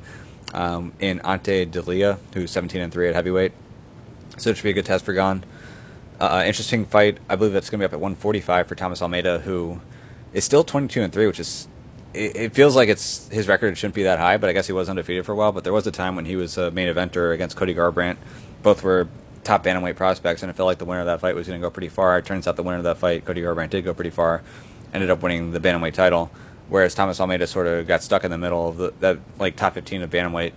[0.53, 3.53] Um, in Ante Delija, who's 17 and three at heavyweight,
[4.37, 5.43] so it should be a good test for Gane.
[6.19, 7.17] Uh, interesting fight.
[7.27, 9.81] I believe that's going to be up at 145 for Thomas Almeida, who
[10.31, 11.67] is still 22 and three, which is
[12.13, 14.73] it, it, feels like it's his record shouldn't be that high, but I guess he
[14.73, 15.51] was undefeated for a while.
[15.51, 18.17] But there was a time when he was a main eventer against Cody Garbrandt.
[18.61, 19.07] Both were
[19.43, 21.65] top bantamweight prospects, and it felt like the winner of that fight was going to
[21.65, 22.17] go pretty far.
[22.17, 24.41] It turns out the winner of that fight, Cody Garbrandt, did go pretty far,
[24.93, 26.31] ended up winning the bantamweight title,
[26.69, 29.73] whereas Thomas Almeida sort of got stuck in the middle of the, that like top
[29.73, 30.53] 15 of bantamweight.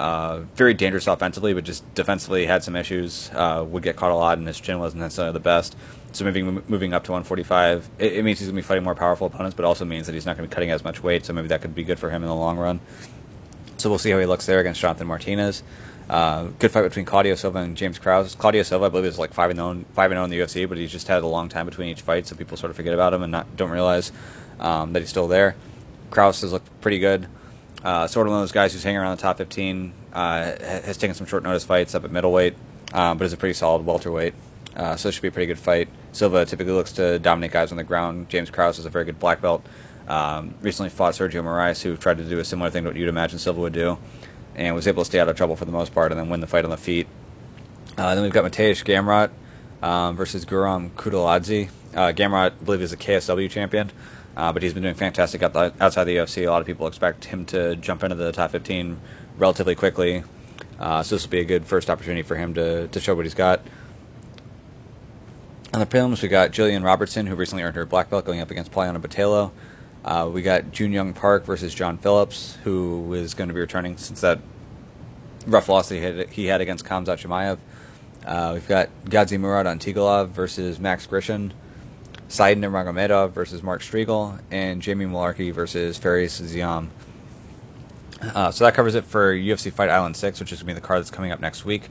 [0.00, 3.30] Uh, very dangerous offensively, but just defensively had some issues.
[3.34, 5.76] Uh, would get caught a lot, and his chin wasn't necessarily the best.
[6.12, 8.94] So moving moving up to 145, it, it means he's going to be fighting more
[8.94, 11.26] powerful opponents, but also means that he's not going to be cutting as much weight.
[11.26, 12.78] So maybe that could be good for him in the long run.
[13.76, 15.62] So we'll see how he looks there against Jonathan Martinez.
[16.08, 18.34] Uh, good fight between Claudio Silva and James Krause.
[18.34, 20.66] Claudio Silva, I believe, is like five and zero, five and zero in the UFC,
[20.68, 22.94] but he's just had a long time between each fight, so people sort of forget
[22.94, 24.10] about him and not don't realize
[24.58, 25.54] um, that he's still there.
[26.10, 27.26] Krause has looked pretty good.
[27.84, 29.92] Uh, sort of one of those guys who's hanging around the top 15.
[30.12, 32.54] Uh, has taken some short notice fights up at middleweight,
[32.94, 34.32] um, but is a pretty solid welterweight.
[34.74, 35.88] Uh, so it should be a pretty good fight.
[36.12, 38.30] Silva typically looks to dominate guys on the ground.
[38.30, 39.64] James Krause is a very good black belt.
[40.08, 43.10] Um, recently fought Sergio Moraes, who tried to do a similar thing to what you'd
[43.10, 43.98] imagine Silva would do
[44.58, 46.40] and was able to stay out of trouble for the most part and then win
[46.40, 47.06] the fight on the feet.
[47.96, 49.30] Uh, then we've got Mateusz Gamrot
[49.86, 51.70] um, versus Guram Kutateladze.
[51.94, 53.90] Uh, Gamrot, I believe, is a KSW champion,
[54.36, 56.46] uh, but he's been doing fantastic the, outside the UFC.
[56.46, 59.00] A lot of people expect him to jump into the top 15
[59.38, 60.24] relatively quickly.
[60.78, 63.24] Uh, so this will be a good first opportunity for him to, to show what
[63.24, 63.60] he's got.
[65.72, 68.50] On the prelims, we got Jillian Robertson, who recently earned her black belt, going up
[68.50, 69.52] against Poliana Botelho.
[70.04, 73.96] Uh, we got Jun Young Park versus John Phillips, who is going to be returning
[73.96, 74.40] since that
[75.46, 77.58] rough loss that he had, he had against Kamzat Chimaev.
[78.24, 81.52] Uh, we've got Gadzhimurad Antigulov versus Max Grishin,
[82.28, 86.88] Said Nurmagomedov versus Mark Striegel, and Jamie Mullarkey versus Fares Ziam.
[88.20, 90.80] Uh, so that covers it for UFC Fight Island 6, which is going to be
[90.80, 91.88] the card that's coming up next week.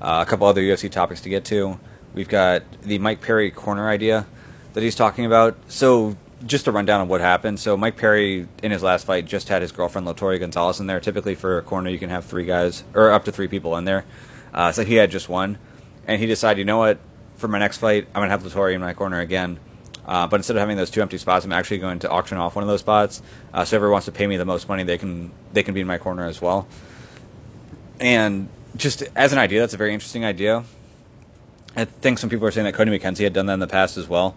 [0.00, 1.78] Uh, a couple other UFC topics to get to.
[2.14, 4.26] We've got the Mike Perry corner idea
[4.72, 5.56] that he's talking about.
[5.68, 7.58] So just a rundown of what happened.
[7.58, 11.00] So Mike Perry in his last fight just had his girlfriend Latoria Gonzalez in there.
[11.00, 13.84] Typically for a corner you can have three guys or up to three people in
[13.84, 14.04] there.
[14.52, 15.58] Uh, so he had just one,
[16.06, 16.98] and he decided, you know what,
[17.36, 19.58] for my next fight I'm gonna have Latoria in my corner again.
[20.06, 22.54] Uh, but instead of having those two empty spots, I'm actually going to auction off
[22.54, 23.22] one of those spots.
[23.52, 25.80] Uh, so whoever wants to pay me the most money, they can they can be
[25.80, 26.68] in my corner as well.
[27.98, 30.64] And just as an idea, that's a very interesting idea.
[31.74, 33.96] I think some people are saying that Cody McKenzie had done that in the past
[33.96, 34.36] as well.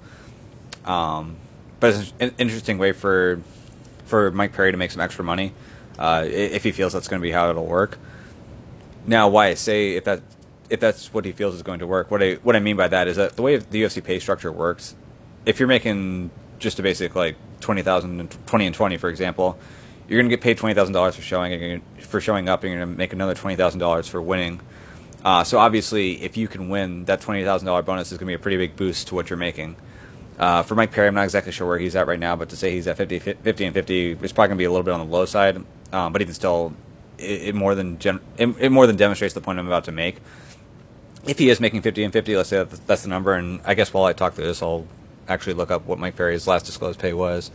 [0.86, 1.38] Um,
[1.80, 3.42] but it's an interesting way for
[4.06, 5.54] for Mike Perry to make some extra money
[6.00, 8.00] uh, if he feels that's going to be how it'll work.
[9.06, 10.22] Now, why I say if that
[10.70, 12.88] if that's what he feels is going to work, what I what I mean by
[12.88, 14.96] that is that the way the UFC pay structure works,
[15.46, 19.58] if you're making just a basic like twenty thousand, twenty and twenty, for example,
[20.08, 22.82] you're going to get paid twenty thousand dollars for showing for showing up, and you're
[22.82, 24.62] going to make another twenty thousand dollars for winning.
[25.24, 28.32] Uh, so obviously, if you can win, that twenty thousand dollar bonus is going to
[28.32, 29.76] be a pretty big boost to what you're making.
[30.40, 32.56] Uh, for Mike Perry, I'm not exactly sure where he's at right now, but to
[32.56, 34.94] say he's at 50, 50 and 50 is probably going to be a little bit
[34.94, 35.62] on the low side.
[35.92, 36.74] Um, but even still,
[37.18, 39.92] it, it more than gen- it, it, more than demonstrates the point I'm about to
[39.92, 40.18] make.
[41.26, 43.34] If he is making 50 and 50, let's say that's, the number.
[43.34, 44.88] And I guess while I talk through this, I'll
[45.28, 47.52] actually look up what Mike Perry's last disclosed pay was,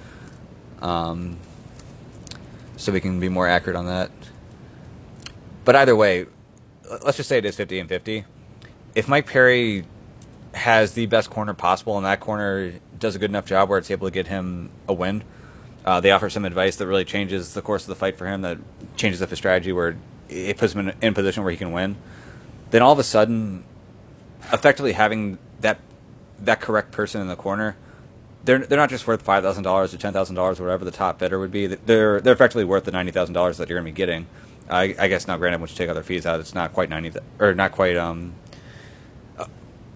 [0.82, 1.38] um,
[2.76, 4.10] so we can be more accurate on that.
[5.64, 6.26] But either way,
[7.02, 8.24] let's just say it is 50 and 50.
[8.94, 9.86] If Mike Perry
[10.54, 13.90] has the best corner possible, and that corner does a good enough job where it's
[13.90, 15.22] able to get him a win.
[15.84, 18.42] Uh, they offer some advice that really changes the course of the fight for him,
[18.42, 18.58] that
[18.96, 19.96] changes up his strategy, where
[20.28, 21.96] it puts him in, in a position where he can win.
[22.70, 23.64] Then all of a sudden,
[24.52, 25.78] effectively having that
[26.40, 27.76] that correct person in the corner,
[28.44, 31.18] they're they're not just worth five thousand dollars or ten thousand dollars, whatever the top
[31.18, 31.66] bidder would be.
[31.66, 34.26] They're they're effectively worth the ninety thousand dollars that you're going to be getting.
[34.68, 37.12] I, I, guess now, granted, once you take other fees out, it's not quite ninety
[37.38, 38.32] or not quite um,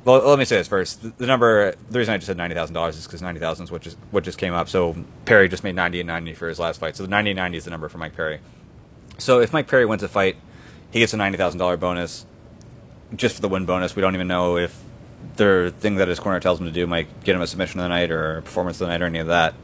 [0.08, 1.18] well, let me say this first.
[1.18, 3.70] The, number, the reason I just said ninety thousand dollars is because ninety thousand is
[3.70, 4.70] what just what just came up.
[4.70, 6.96] So Perry just made ninety and ninety for his last fight.
[6.96, 8.40] So the ninety and ninety is the number for Mike Perry.
[9.18, 10.36] So if Mike Perry wins a fight,
[10.90, 12.24] he gets a ninety thousand dollar bonus,
[13.14, 13.94] just for the win bonus.
[13.94, 14.82] We don't even know if
[15.36, 17.84] the thing that his corner tells him to do might get him a submission of
[17.84, 19.54] the night or a performance of the night or any of that.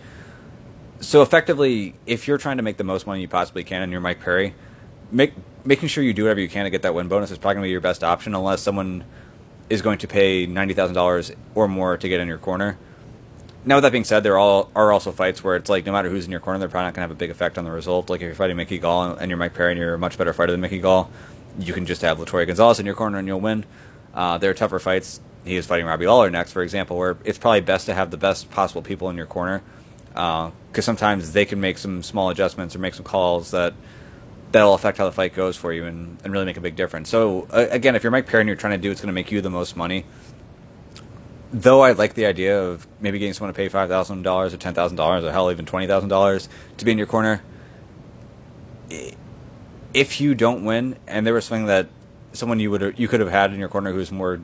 [1.01, 4.03] So effectively, if you're trying to make the most money you possibly can and you're
[4.03, 4.55] Mike Perry,
[5.11, 5.33] make
[5.65, 7.63] making sure you do whatever you can to get that win bonus is probably going
[7.63, 9.05] to be your best option, unless someone
[9.71, 12.79] is going to pay ninety thousand dollars or more to get in your corner.
[13.67, 16.11] Now, with that being said, there all are also fights where it's like no matter
[16.11, 17.71] who's in your corner, they're probably not going to have a big effect on the
[17.71, 18.11] result.
[18.11, 20.35] Like if you're fighting Mickey Gall and you're Mike Perry and you're a much better
[20.35, 21.11] fighter than Mickey Gall,
[21.59, 23.65] you can just have Latoya Gonzalez in your corner and you'll win.
[24.13, 27.39] Uh, there are tougher fights he is fighting Robbie Lawler next, for example, where it's
[27.39, 29.63] probably best to have the best possible people in your corner
[30.09, 33.75] because uh, sometimes they can make some small adjustments or make some calls that
[34.55, 37.09] that'll affect how the fight goes for you and, and really make a big difference.
[37.09, 39.13] So uh, again, if you're Mike Perry and you're trying to do what's going to
[39.13, 40.07] make you the most money,
[41.53, 44.57] though I like the idea of maybe getting someone to pay five thousand dollars or
[44.57, 47.43] ten thousand dollars or hell even twenty thousand dollars to be in your corner.
[49.93, 51.89] If you don't win, and there was something that
[52.33, 54.41] someone you would you could have had in your corner who's more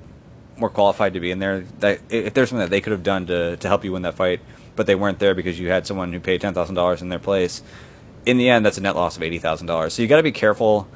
[0.56, 3.26] more qualified to be in there, that if there's something that they could have done
[3.26, 4.40] to to help you win that fight,
[4.74, 7.20] but they weren't there because you had someone who paid ten thousand dollars in their
[7.20, 7.62] place,
[8.26, 9.94] in the end, that's a net loss of eighty thousand dollars.
[9.94, 10.88] So you got to be careful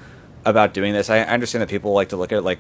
[0.45, 1.11] about doing this.
[1.11, 2.59] I understand that people like to look at it like,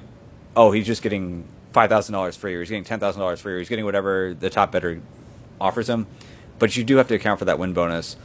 [0.56, 3.54] oh, he's just getting five thousand dollars free, or he's getting ten thousand dollars free,
[3.54, 5.00] or he's getting whatever the top bidder
[5.60, 6.06] offers him.
[6.58, 8.16] But you do have to account for that win bonus.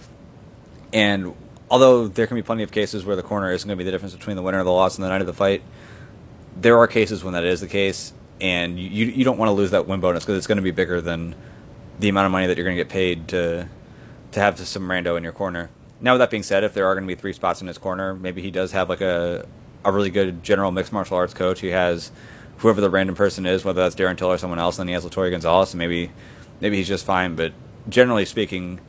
[0.93, 1.36] And
[1.69, 3.91] although there can be plenty of cases where the corner isn't going to be the
[3.91, 5.62] difference between the winner or the loss in the night of the fight,
[6.60, 9.71] there are cases when that is the case, and you you don't want to lose
[9.71, 11.36] that win bonus because it's going to be bigger than
[11.99, 13.67] the amount of money that you're going to get paid to
[14.32, 15.69] to have some rando in your corner.
[16.02, 17.78] Now, with that being said, if there are going to be three spots in his
[17.78, 19.46] corner, maybe he does have like a
[19.84, 21.62] a really good general mixed martial arts coach.
[21.62, 22.12] He has
[22.58, 24.94] whoever the random person is, whether that's Darren Till or someone else, and then he
[24.94, 26.12] has Latoya Gonzalez, and maybe
[26.62, 27.36] maybe he's just fine.
[27.36, 27.54] But
[27.88, 28.80] generally speaking,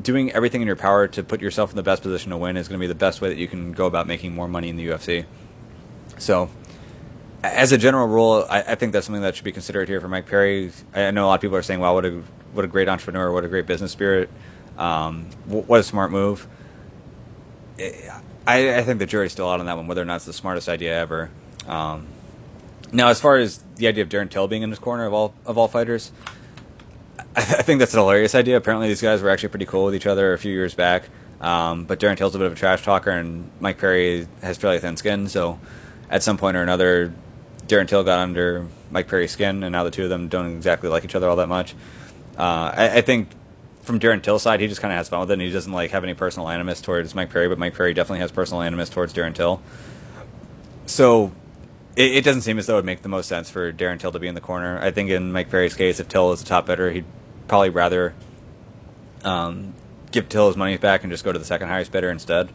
[0.00, 2.68] doing everything in your power to put yourself in the best position to win is
[2.68, 4.76] going to be the best way that you can go about making more money in
[4.76, 5.24] the UFC.
[6.18, 6.50] So,
[7.42, 10.08] as a general rule, I, I think that's something that should be considered here for
[10.08, 10.70] Mike Perry.
[10.94, 13.32] I know a lot of people are saying, "Wow, what a what a great entrepreneur,
[13.32, 14.30] what a great business spirit."
[14.80, 16.48] Um, what a smart move.
[18.46, 20.32] I, I, think the jury's still out on that one, whether or not it's the
[20.32, 21.30] smartest idea ever.
[21.66, 22.06] Um,
[22.90, 25.34] now, as far as the idea of Darren Till being in his corner of all
[25.44, 26.12] of all fighters,
[27.18, 28.56] I, I think that's a hilarious idea.
[28.56, 31.04] Apparently, these guys were actually pretty cool with each other a few years back.
[31.42, 34.78] Um, but Darren Till's a bit of a trash talker, and Mike Perry has fairly
[34.78, 35.28] thin skin.
[35.28, 35.60] So,
[36.08, 37.12] at some point or another,
[37.66, 40.88] Darren Till got under Mike Perry's skin, and now the two of them don't exactly
[40.88, 41.74] like each other all that much.
[42.36, 43.28] Uh, I, I, think
[43.82, 45.34] from Darren Till's side, he just kind of has fun with it.
[45.34, 48.20] and He doesn't like have any personal animus towards Mike Perry, but Mike Perry definitely
[48.20, 49.62] has personal animus towards Darren Till.
[50.86, 51.32] So
[51.96, 54.12] it, it, doesn't seem as though it would make the most sense for Darren Till
[54.12, 54.78] to be in the corner.
[54.80, 57.04] I think in Mike Perry's case, if Till is the top bidder, he'd
[57.48, 58.14] probably rather
[59.24, 59.74] um,
[60.10, 62.50] give Till his money back and just go to the second highest bidder instead.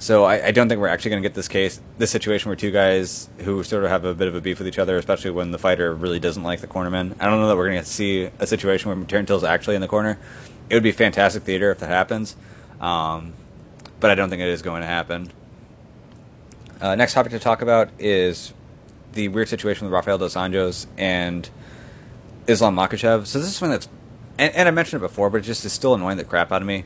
[0.00, 2.56] So I, I don't think we're actually going to get this case, this situation where
[2.56, 5.32] two guys who sort of have a bit of a beef with each other, especially
[5.32, 7.16] when the fighter really doesn't like the cornerman.
[7.18, 9.88] I don't know that we're going to see a situation where Till's actually in the
[9.88, 10.18] corner.
[10.70, 12.36] It would be fantastic theater if that happens,
[12.80, 13.32] um,
[13.98, 15.32] but I don't think it is going to happen.
[16.80, 18.54] Uh, next topic to talk about is
[19.14, 21.50] the weird situation with Rafael dos Anjos and
[22.46, 23.26] Islam Makhachev.
[23.26, 23.88] So this is something that's,
[24.38, 26.62] and, and I mentioned it before, but it just is still annoying the crap out
[26.62, 26.84] of me.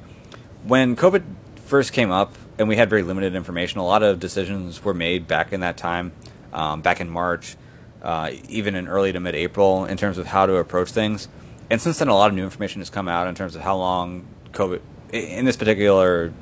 [0.64, 1.24] When COVID
[1.56, 3.80] first came up, and we had very limited information.
[3.80, 6.12] A lot of decisions were made back in that time,
[6.52, 7.56] um, back in March,
[8.02, 11.28] uh, even in early to mid April, in terms of how to approach things.
[11.70, 13.76] And since then, a lot of new information has come out in terms of how
[13.76, 14.80] long COVID,
[15.12, 16.32] in this particular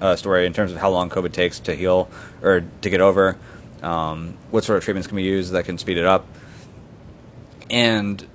[0.00, 2.10] uh, story, in terms of how long COVID takes to heal
[2.42, 3.36] or to get over,
[3.82, 6.26] um, what sort of treatments can be used that can speed it up.
[7.68, 8.26] And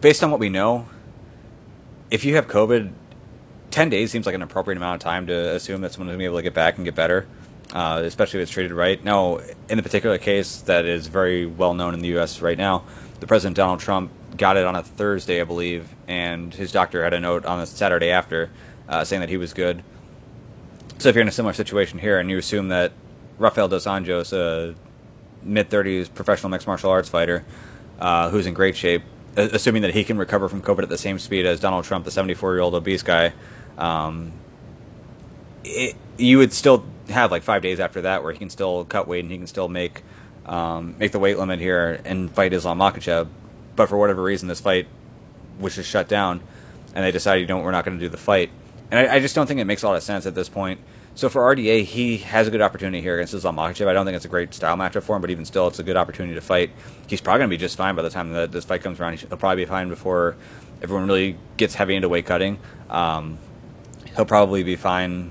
[0.00, 0.86] based on what we know,
[2.10, 2.92] if you have COVID,
[3.72, 6.22] 10 days seems like an appropriate amount of time to assume that someone's going to
[6.22, 7.26] be able to get back and get better,
[7.72, 9.02] uh, especially if it's treated right.
[9.02, 12.42] Now, in the particular case that is very well known in the U.S.
[12.42, 12.84] right now,
[13.20, 17.14] the President Donald Trump got it on a Thursday, I believe, and his doctor had
[17.14, 18.50] a note on the Saturday after
[18.88, 19.82] uh, saying that he was good.
[20.98, 22.92] So if you're in a similar situation here and you assume that
[23.38, 24.74] Rafael dos Anjos, a
[25.42, 27.44] mid 30s professional mixed martial arts fighter
[27.98, 29.02] uh, who's in great shape,
[29.34, 32.10] assuming that he can recover from COVID at the same speed as Donald Trump, the
[32.10, 33.32] 74 year old obese guy,
[33.78, 34.32] um,
[35.64, 39.08] it, you would still have like five days after that where he can still cut
[39.08, 40.02] weight and he can still make
[40.46, 43.28] um, make the weight limit here and fight Islam Makhachev.
[43.76, 44.86] But for whatever reason, this fight
[45.58, 46.40] was just shut down,
[46.94, 48.50] and they decided, you know, we're not going to do the fight.
[48.90, 50.80] And I, I, just don't think it makes a lot of sense at this point.
[51.14, 53.86] So for RDA, he has a good opportunity here against Islam Makhachev.
[53.86, 55.82] I don't think it's a great style matchup for him, but even still, it's a
[55.82, 56.70] good opportunity to fight.
[57.06, 59.18] He's probably going to be just fine by the time that this fight comes around.
[59.20, 60.36] He'll probably be fine before
[60.82, 62.58] everyone really gets heavy into weight cutting.
[62.90, 63.38] Um,
[64.16, 65.30] he'll probably be fine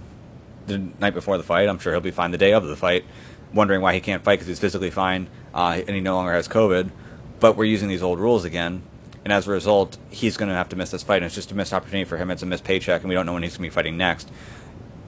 [0.68, 1.70] the night before the fight.
[1.70, 3.06] I'm sure he'll be fine the day of the fight,
[3.54, 6.48] wondering why he can't fight because he's physically fine uh, and he no longer has
[6.48, 6.92] COVID.
[7.40, 8.84] But we're using these old rules again,
[9.24, 11.18] and as a result, he's going to have to miss this fight.
[11.18, 12.30] And it's just a missed opportunity for him.
[12.30, 14.30] It's a missed paycheck, and we don't know when he's going to be fighting next.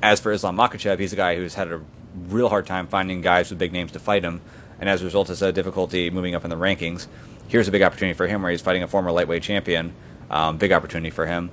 [0.02, 1.82] As for Islam Makhachev, he's a guy who's had a
[2.28, 4.42] real hard time finding guys with big names to fight him,
[4.80, 7.08] and as a result, has had difficulty moving up in the rankings.
[7.48, 9.94] Here's a big opportunity for him where he's fighting a former lightweight champion.
[10.32, 11.52] Um, big opportunity for him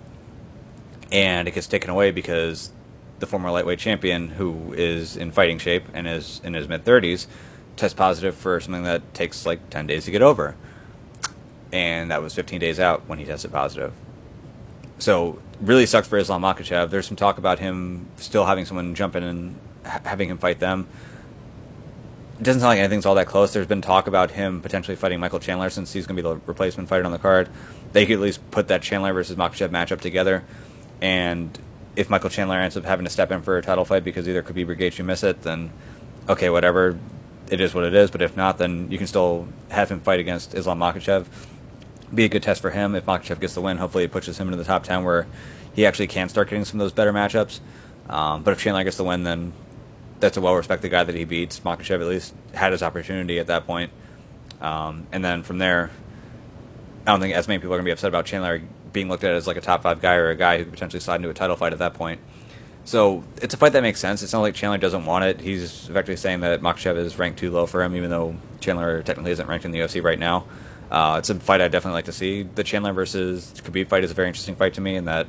[1.13, 2.71] and it gets taken away because
[3.19, 7.27] the former lightweight champion, who is in fighting shape and is in his mid 30s,
[7.77, 10.55] tests positive for something that takes like 10 days to get over.
[11.73, 13.93] and that was 15 days out when he tested positive.
[14.99, 16.91] So really sucks for Islam Makhachev.
[16.91, 20.59] There's some talk about him still having someone jump in and ha- having him fight
[20.59, 20.89] them.
[22.39, 23.53] It doesn't sound like anything's all that close.
[23.53, 26.41] There's been talk about him potentially fighting Michael Chandler since he's going to be the
[26.47, 27.49] replacement fighter on the card.
[27.93, 30.43] They could at least put that Chandler versus Makhachev matchup together.
[31.01, 31.59] And
[31.97, 34.43] if Michael Chandler ends up having to step in for a title fight because either
[34.43, 35.73] Khabib or Gaethje miss it, then
[36.29, 36.99] okay, whatever.
[37.51, 38.11] It is what it is.
[38.11, 41.27] But if not, then you can still have him fight against Islam Makhachev.
[42.15, 42.95] Be a good test for him.
[42.95, 45.27] If Makhachev gets the win, hopefully it pushes him into the top 10 where
[45.75, 47.61] he actually can start getting some of those better matchups.
[48.09, 49.53] Um, but if Chandler gets the win, then
[50.21, 51.61] that's a well respected guy that he beats.
[51.61, 53.91] Makhachev at least had his opportunity at that point.
[54.61, 55.91] Um, and then from there,
[57.07, 59.25] I don't think as many people are going to be upset about Chandler being looked
[59.25, 61.31] at as like a top five guy or a guy who could potentially slide into
[61.31, 62.21] a title fight at that point.
[62.85, 64.23] So it's a fight that makes sense.
[64.23, 65.41] It's not like Chandler doesn't want it.
[65.41, 69.33] He's effectively saying that Makhachev is ranked too low for him, even though Chandler technically
[69.33, 70.47] isn't ranked in the UFC right now.
[70.91, 72.43] Uh, it's a fight I definitely like to see.
[72.43, 75.29] The Chandler versus Khabib fight is a very interesting fight to me, in that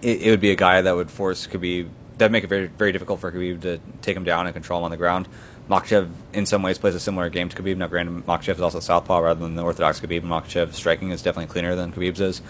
[0.00, 2.92] it, it would be a guy that would force Khabib that make it very very
[2.92, 5.28] difficult for Khabib to take him down and control him on the ground.
[5.72, 7.78] Makhachev, in some ways, plays a similar game to Khabib.
[7.78, 10.20] Now, granted, Makhachev is also southpaw rather than the orthodox Khabib.
[10.20, 12.42] Makhachev striking is definitely cleaner than Khabib's is.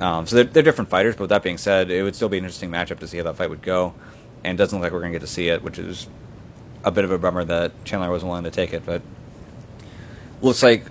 [0.00, 2.36] Um, so they're, they're, different fighters, but with that being said, it would still be
[2.36, 3.94] an interesting matchup to see how that fight would go.
[4.44, 6.08] And it doesn't look like we're going to get to see it, which is
[6.84, 8.84] a bit of a bummer that Chandler wasn't willing to take it.
[8.84, 9.00] But
[10.42, 10.84] looks like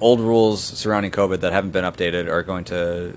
[0.00, 3.16] old rules surrounding COVID that haven't been updated are going to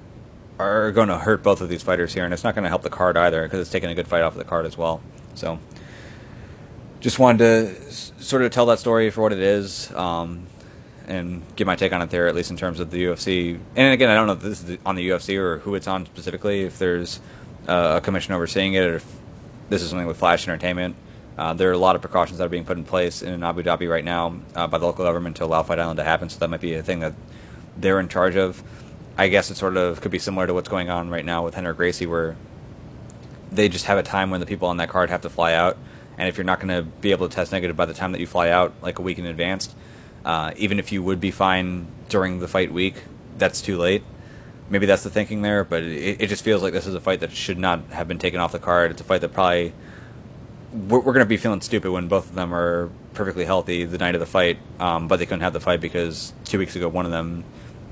[0.57, 2.81] are going to hurt both of these fighters here, and it's not going to help
[2.81, 5.01] the card either because it's taking a good fight off of the card as well.
[5.35, 5.59] So,
[6.99, 10.47] just wanted to sort of tell that story for what it is, um,
[11.07, 13.59] and give my take on it there, at least in terms of the UFC.
[13.75, 16.05] And again, I don't know if this is on the UFC or who it's on
[16.05, 16.63] specifically.
[16.63, 17.19] If there's
[17.67, 19.19] uh, a commission overseeing it, or if
[19.69, 20.95] this is something with Flash Entertainment.
[21.38, 23.63] Uh, there are a lot of precautions that are being put in place in Abu
[23.63, 26.27] Dhabi right now uh, by the local government to allow Fight Island to happen.
[26.27, 27.13] So that might be a thing that
[27.77, 28.62] they're in charge of.
[29.17, 31.55] I guess it sort of could be similar to what's going on right now with
[31.55, 32.35] Rener Gracie, where
[33.51, 35.77] they just have a time when the people on that card have to fly out,
[36.19, 38.19] and if you're not going to be able to test negative by the time that
[38.19, 39.73] you fly out, like a week in advance,
[40.25, 42.95] uh, even if you would be fine during the fight week,
[43.38, 44.03] that's too late.
[44.69, 47.21] Maybe that's the thinking there, but it, it just feels like this is a fight
[47.21, 48.91] that should not have been taken off the card.
[48.91, 49.73] It's a fight that probably
[50.73, 53.97] we're, we're going to be feeling stupid when both of them are perfectly healthy the
[53.97, 56.89] night of the fight, um, but they couldn't have the fight because two weeks ago
[56.89, 57.45] one of them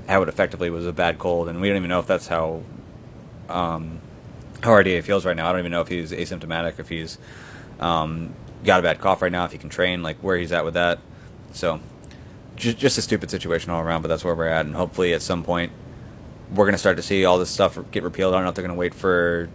[0.06, 2.62] how it effectively was a bad cold, and we don't even know if that's how
[3.48, 4.00] um,
[4.62, 5.48] how RDA feels right now.
[5.48, 7.18] I don't even know if he's asymptomatic, if he's
[7.80, 10.64] um, got a bad cough right now, if he can train, like where he's at
[10.64, 10.98] with that.
[11.52, 11.80] So
[12.56, 15.22] just, just a stupid situation all around, but that's where we're at, and hopefully at
[15.22, 15.72] some point
[16.50, 18.32] we're going to start to see all this stuff get repealed.
[18.34, 19.48] I don't know if they're going to wait for.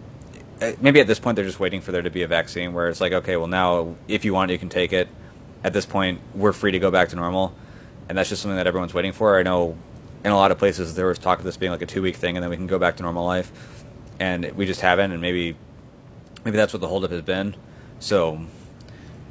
[0.60, 2.88] uh, Maybe at this point they're just waiting for there to be a vaccine where
[2.88, 5.08] it's like, okay, well now if you want, you can take it.
[5.64, 7.54] At this point, we're free to go back to normal,
[8.08, 9.38] and that's just something that everyone's waiting for.
[9.38, 9.78] I know
[10.22, 12.16] in a lot of places there was talk of this being like a two week
[12.16, 13.50] thing, and then we can go back to normal life,
[14.20, 15.12] and we just haven't.
[15.12, 15.56] And maybe
[16.44, 17.56] maybe that's what the holdup has been.
[18.04, 18.38] So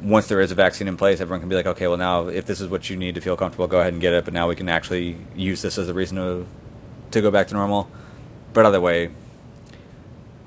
[0.02, 2.48] once there is a vaccine in place, everyone can be like, okay, well now if
[2.48, 4.26] this is what you need to feel comfortable, go ahead and get it.
[4.26, 6.48] But now we can actually use this as a reason to
[7.12, 7.88] to go back to normal.
[8.52, 9.12] But either way,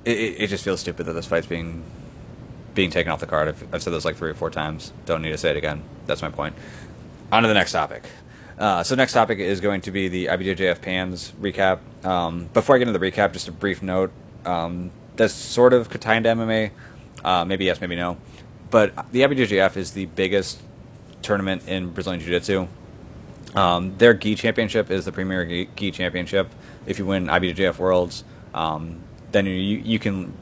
[0.05, 1.85] it, it just feels stupid that this fight's being
[2.75, 3.47] being taken off the card.
[3.47, 4.93] I've, I've said this like three or four times.
[5.05, 5.85] Don't need to say it again.
[6.07, 6.57] That's my point.
[7.31, 8.03] On to the next topic.
[8.59, 11.79] Uh, so next topic is going to be the IBJJF PANS recap.
[12.05, 14.11] Um, before I get into the recap, just a brief note.
[14.45, 16.73] Um, that's sort of into MMA.
[17.25, 18.17] Uh, maybe yes, maybe no.
[18.71, 20.61] But the IBJJF is the biggest
[21.23, 22.69] tournament in Brazilian Jiu-Jitsu.
[23.55, 25.45] Um, their gi championship is the premier
[25.77, 26.51] gi, championship.
[26.87, 29.03] If you win IBJJF Worlds, um,
[29.33, 30.33] then you you can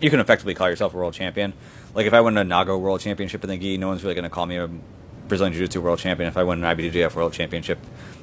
[0.00, 1.52] you can effectively call yourself a world champion.
[1.94, 4.24] Like if I win a NAGA World Championship in the gi, no one's really going
[4.24, 4.68] to call me a
[5.26, 6.28] Brazilian Jiu-Jitsu World Champion.
[6.28, 7.78] If I win an IBJJF World Championship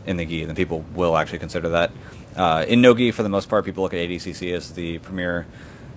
[0.06, 1.91] in the gi, then people will actually consider that.
[2.36, 5.45] Uh, in no gi, for the most part, people look at ADCC as the premier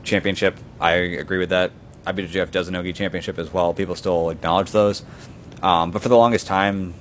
[0.02, 0.56] championship.
[0.80, 1.72] I agree with that.
[2.06, 3.74] IBJJF does a no gi championship as well.
[3.74, 5.04] People still acknowledge those,
[5.62, 6.94] um, but for the longest time,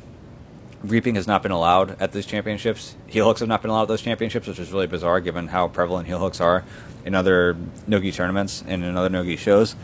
[0.83, 2.95] reaping has not been allowed at these championships.
[3.07, 5.67] Heel hooks have not been allowed at those championships, which is really bizarre given how
[5.67, 6.63] prevalent heel hooks are
[7.05, 7.55] in other
[7.87, 9.75] nogi tournaments and in other nogi shows.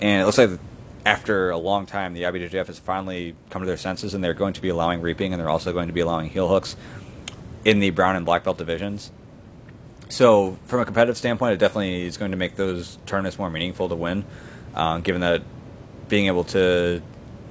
[0.00, 0.50] And it looks like
[1.04, 4.52] after a long time, the IBJJF has finally come to their senses, and they're going
[4.54, 6.76] to be allowing reaping, and they're also going to be allowing heel hooks
[7.64, 9.10] in the brown and black belt divisions.
[10.08, 13.88] So, from a competitive standpoint, it definitely is going to make those tournaments more meaningful
[13.90, 14.24] to win,
[14.74, 15.42] uh, given that
[16.08, 17.02] being able to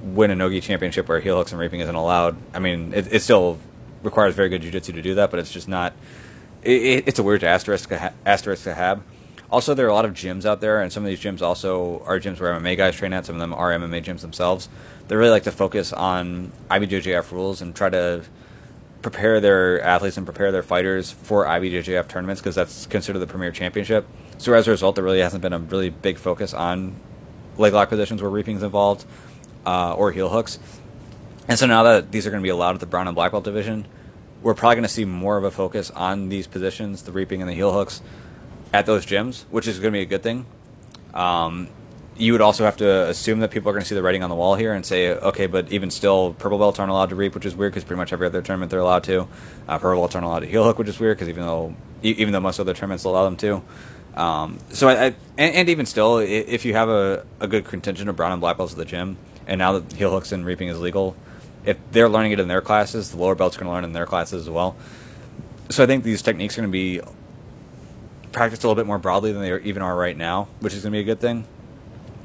[0.02, 2.36] win a nogi championship where heel hooks and reaping isn't allowed.
[2.52, 3.58] I mean, it, it still
[4.02, 5.92] requires very good jiu-jitsu to do that, but it's just not.
[6.62, 7.92] It, it's a weird asterisk
[8.26, 9.02] asterisk to have.
[9.50, 12.02] Also, there are a lot of gyms out there, and some of these gyms also
[12.04, 13.24] are gyms where MMA guys train at.
[13.24, 14.68] Some of them are MMA gyms themselves.
[15.06, 18.24] They really like to focus on IBJJF rules and try to
[19.02, 23.50] prepare their athletes and prepare their fighters for IBJJF tournaments because that's considered the premier
[23.50, 24.06] championship.
[24.38, 26.96] So as a result, there really hasn't been a really big focus on
[27.56, 29.04] leg lock positions where reaping is involved
[29.66, 30.58] uh, or heel hooks.
[31.48, 33.32] And so now that these are going to be allowed at the brown and black
[33.32, 33.86] belt division,
[34.42, 37.48] we're probably going to see more of a focus on these positions, the reaping and
[37.48, 38.02] the heel hooks,
[38.72, 40.46] at those gyms, which is going to be a good thing.
[41.14, 41.68] Um,
[42.18, 44.30] you would also have to assume that people are going to see the writing on
[44.30, 47.34] the wall here and say, okay, but even still, purple belts aren't allowed to reap,
[47.34, 49.28] which is weird because pretty much every other tournament they're allowed to.
[49.68, 52.32] Uh, purple belts aren't allowed to heel hook, which is weird because even though even
[52.32, 53.62] though most other tournaments allow them to.
[54.14, 55.04] Um, so I, I
[55.36, 58.56] and, and, even still, if you have a, a good contingent of brown and black
[58.56, 59.16] belts at the gym,
[59.46, 61.16] and now that heel hooks and reaping is legal,
[61.64, 63.92] if they're learning it in their classes, the lower belts are going to learn in
[63.92, 64.76] their classes as well.
[65.70, 67.00] So I think these techniques are going to be
[68.32, 70.92] practiced a little bit more broadly than they even are right now, which is going
[70.92, 71.46] to be a good thing.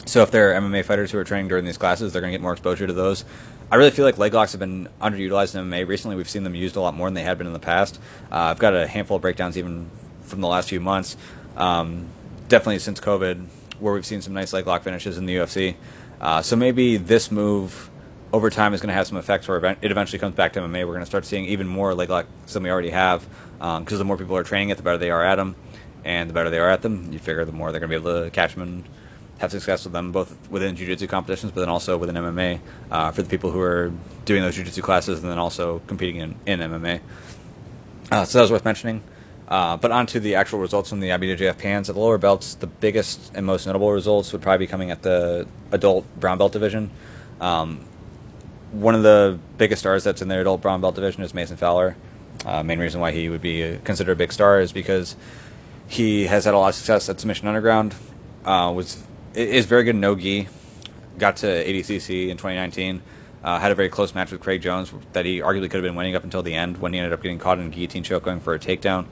[0.06, 2.38] So if there are MMA fighters who are training during these classes, they're going to
[2.38, 3.24] get more exposure to those.
[3.72, 6.18] I really feel like leg locks have been underutilized in MMA recently.
[6.18, 8.00] We've seen them used a lot more than they had been in the past.
[8.32, 9.90] Uh, I've got a handful of breakdowns even
[10.22, 11.16] from the last few months,
[11.56, 12.08] um,
[12.50, 13.48] definitely since COVID,
[13.80, 15.76] where we've seen some nice leg lock finishes in the UFC.
[16.20, 17.90] Uh, so maybe this move
[18.34, 20.86] over time is going to have some effects where it eventually comes back to MMA.
[20.86, 23.26] We're going to start seeing even more leg locks than we already have
[23.58, 25.56] because um, the more people are training it, the better they are at them,
[26.04, 28.10] and the better they are at them, you figure the more they're going to be
[28.10, 28.84] able to catch them and
[29.44, 33.22] have success with them, both within jiu-jitsu competitions, but then also within MMA uh, for
[33.22, 33.92] the people who are
[34.24, 37.02] doing those jiu-jitsu classes and then also competing in, in MMA.
[38.10, 39.04] Uh, so that was worth mentioning.
[39.50, 41.90] Uh, but on to the actual results from the IBJJF pans.
[41.90, 45.02] At the lower belts, the biggest and most notable results would probably be coming at
[45.02, 46.90] the adult brown belt division.
[47.42, 47.86] Um,
[48.72, 51.98] one of the biggest stars that's in the adult brown belt division is Mason Fowler.
[52.46, 55.18] Uh, main reason why he would be considered a big star is because
[55.88, 57.94] he has had a lot of success at Submission Underground.
[58.46, 59.04] Uh, was
[59.34, 60.48] is very good no gi.
[61.18, 63.02] Got to ADCC in 2019.
[63.44, 65.96] Uh, had a very close match with Craig Jones that he arguably could have been
[65.96, 68.24] winning up until the end when he ended up getting caught in a guillotine choke
[68.24, 69.06] going for a takedown.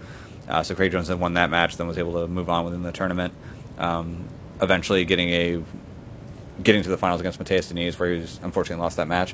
[0.47, 2.82] Uh, so Craig Jones then won that match, then was able to move on within
[2.82, 3.34] the tournament.
[3.78, 4.28] Um,
[4.61, 5.63] eventually getting a
[6.63, 9.34] getting to the finals against Mateus Diniz, where he was unfortunately lost that match.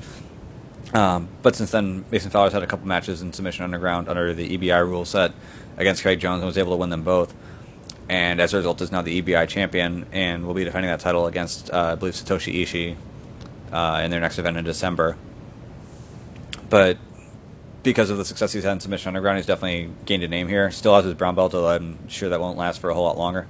[0.93, 4.57] Um, but since then, Mason Fowler's had a couple matches in submission underground under the
[4.57, 5.33] EBI rule set
[5.75, 7.33] against Craig Jones and was able to win them both.
[8.09, 11.27] And as a result, is now the EBI champion and will be defending that title
[11.27, 12.95] against, uh, I believe, Satoshi Ishii
[13.71, 15.17] uh, in their next event in December.
[16.69, 16.97] But
[17.83, 20.71] because of the success he's had in submission underground, he's definitely gained a name here.
[20.71, 23.17] Still has his brown belt, although I'm sure that won't last for a whole lot
[23.17, 23.47] longer.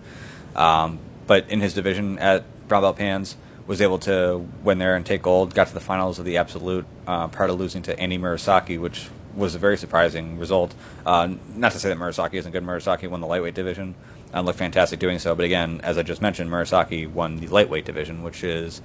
[0.56, 3.38] Um, but in his division at brown belt pans,
[3.68, 5.54] was able to win there and take gold.
[5.54, 9.10] Got to the finals of the absolute uh, prior to losing to Andy Murasaki, which
[9.36, 10.74] was a very surprising result.
[11.06, 12.64] Uh, not to say that Murasaki isn't good.
[12.64, 13.94] Murasaki won the lightweight division
[14.34, 15.36] and looked fantastic doing so.
[15.36, 18.82] But again, as I just mentioned, Murasaki won the lightweight division, which is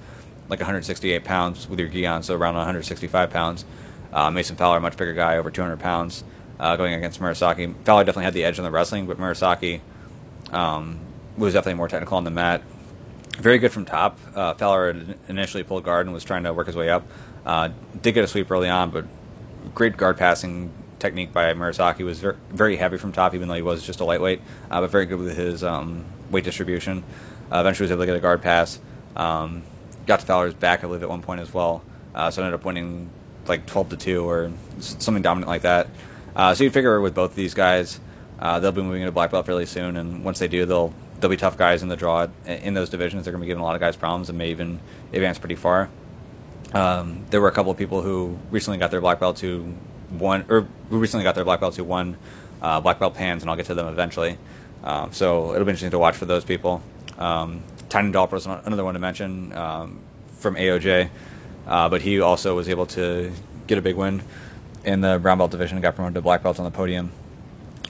[0.49, 3.65] like 168 pounds with your gi on, so around 165 pounds.
[4.11, 6.23] Uh, Mason Fowler, a much bigger guy, over 200 pounds,
[6.59, 7.73] uh, going against Murasaki.
[7.83, 9.81] Fowler definitely had the edge in the wrestling, but Murasaki
[10.51, 10.99] um,
[11.37, 12.61] was definitely more technical on the mat.
[13.39, 14.19] Very good from top.
[14.35, 14.95] Uh, Fowler
[15.27, 17.07] initially pulled guard and was trying to work his way up.
[17.45, 17.69] Uh,
[18.01, 19.05] did get a sweep early on, but
[19.73, 20.71] great guard passing
[21.03, 24.05] technique by Murasaki was very, very heavy from top, even though he was just a
[24.05, 24.41] lightweight,
[24.71, 27.03] uh, but very good with his um, weight distribution.
[27.51, 28.79] Uh, eventually was able to get a guard pass.
[29.15, 29.63] Um,
[30.07, 31.83] got to Fowler's back, I believe, at one point as well.
[32.15, 33.09] Uh, so ended up winning
[33.45, 35.89] like 12 to 2 or something dominant like that.
[36.35, 37.99] Uh, so you figure with both of these guys,
[38.39, 41.29] uh, they'll be moving into black belt fairly soon, and once they do, they'll they'll
[41.29, 43.23] be tough guys in the draw in those divisions.
[43.23, 44.79] They're going to be giving a lot of guys problems and may even
[45.13, 45.89] advance pretty far.
[46.73, 49.75] Um, there were a couple of people who recently got their black belts who
[50.19, 52.17] won, or who recently got their black belts who won
[52.61, 54.37] uh, black belt pans, and I'll get to them eventually.
[54.83, 56.81] Um, so it'll be interesting to watch for those people.
[57.17, 59.99] Um, Tainan Dalpra is another one to mention um,
[60.37, 61.09] from AOJ,
[61.67, 63.31] uh, but he also was able to
[63.67, 64.23] get a big win
[64.83, 67.11] in the brown belt division and got promoted to black belt on the podium.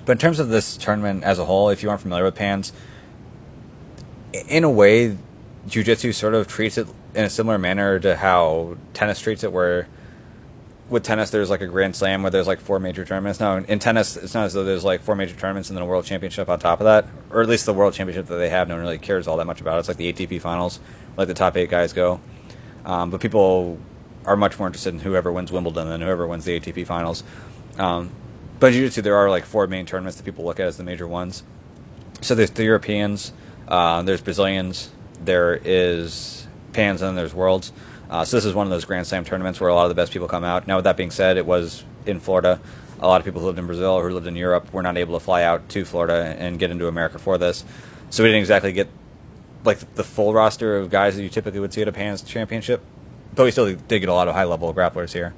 [0.05, 2.74] But in terms of this tournament as a whole, if you aren't familiar with pans,
[4.47, 5.17] in a way,
[5.67, 9.88] jiu-jitsu sort of treats it in a similar manner to how tennis treats it, where
[10.89, 13.39] with tennis there's like a grand slam where there's like four major tournaments.
[13.39, 15.86] Now in tennis, it's not as though there's like four major tournaments and then a
[15.86, 18.67] world championship on top of that, or at least the world championship that they have,
[18.67, 19.79] no one really cares all that much about.
[19.79, 20.79] It's like the ATP finals,
[21.17, 22.19] like the top eight guys go.
[22.86, 23.79] Um, but people
[24.25, 27.23] are much more interested in whoever wins Wimbledon than whoever wins the ATP finals.
[27.77, 28.11] Um,
[28.59, 30.84] but in jiu-jitsu, there are like four main tournaments that people look at as the
[30.84, 31.43] major ones.
[32.21, 33.34] So there's the Europeans,
[33.67, 37.71] uh, there's Brazilians, there is Pans, and then there's Worlds.
[38.14, 39.95] Uh, so this is one of those Grand Slam tournaments where a lot of the
[39.95, 40.68] best people come out.
[40.68, 42.59] Now, with that being said, it was in Florida.
[42.99, 44.97] A lot of people who lived in Brazil or who lived in Europe were not
[44.97, 47.66] able to fly out to Florida and get into America for this.
[48.11, 48.88] So we didn't exactly get
[49.66, 52.84] like the full roster of guys that you typically would see at a Pans championship,
[53.34, 55.34] but we still did get a lot of high level grapplers here.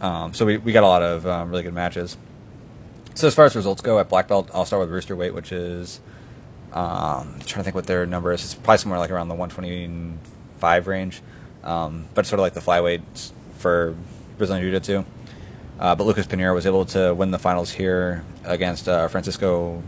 [0.00, 2.16] Um, so we, we got a lot of um, really good matches.
[3.14, 5.52] So as far as results go at black belt, I'll start with rooster weight, which
[5.52, 6.00] is
[6.72, 8.42] um, trying to think what their number is.
[8.42, 11.20] It's probably somewhere like around the 125 range,
[11.64, 13.94] um, but sort of like the flyweight for
[14.36, 15.04] Brazilian Jiu Jitsu.
[15.78, 19.82] Uh, but Lucas Pinheiro was able to win the finals here against uh, Francisco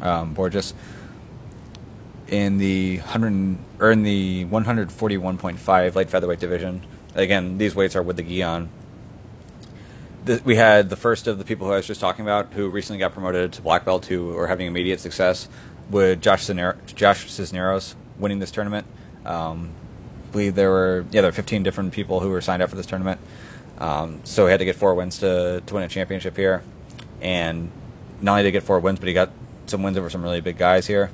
[0.00, 0.74] um, Borges
[2.28, 6.86] in the hundred or in the 141.5 light featherweight division.
[7.14, 8.68] Again, these weights are with the gi on.
[10.44, 12.98] We had the first of the people who I was just talking about, who recently
[12.98, 15.48] got promoted to black belt, who are having immediate success,
[15.90, 16.48] with Josh,
[16.94, 18.86] Josh Cisneros winning this tournament.
[19.26, 19.70] Um,
[20.34, 22.86] believe there were yeah there were 15 different people who were signed up for this
[22.86, 23.20] tournament.
[23.78, 26.62] Um, so he had to get four wins to, to win a championship here,
[27.20, 27.70] and
[28.20, 29.30] not only did he get four wins, but he got
[29.66, 31.10] some wins over some really big guys here.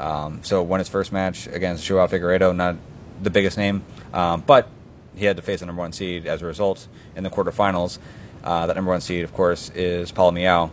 [0.00, 2.76] Um, so won his first match against Joao Figueiredo, not
[3.22, 4.68] the biggest name, um, but
[5.14, 7.98] he had to face the number one seed as a result in the quarterfinals.
[8.42, 10.70] Uh, that number one seed, of course, is Paulo Miyao.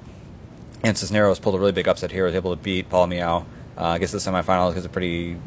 [0.84, 3.46] And Cisneros pulled a really big upset here, was able to beat Paulo Miyao.
[3.78, 5.38] Uh, I guess the semifinals is a pretty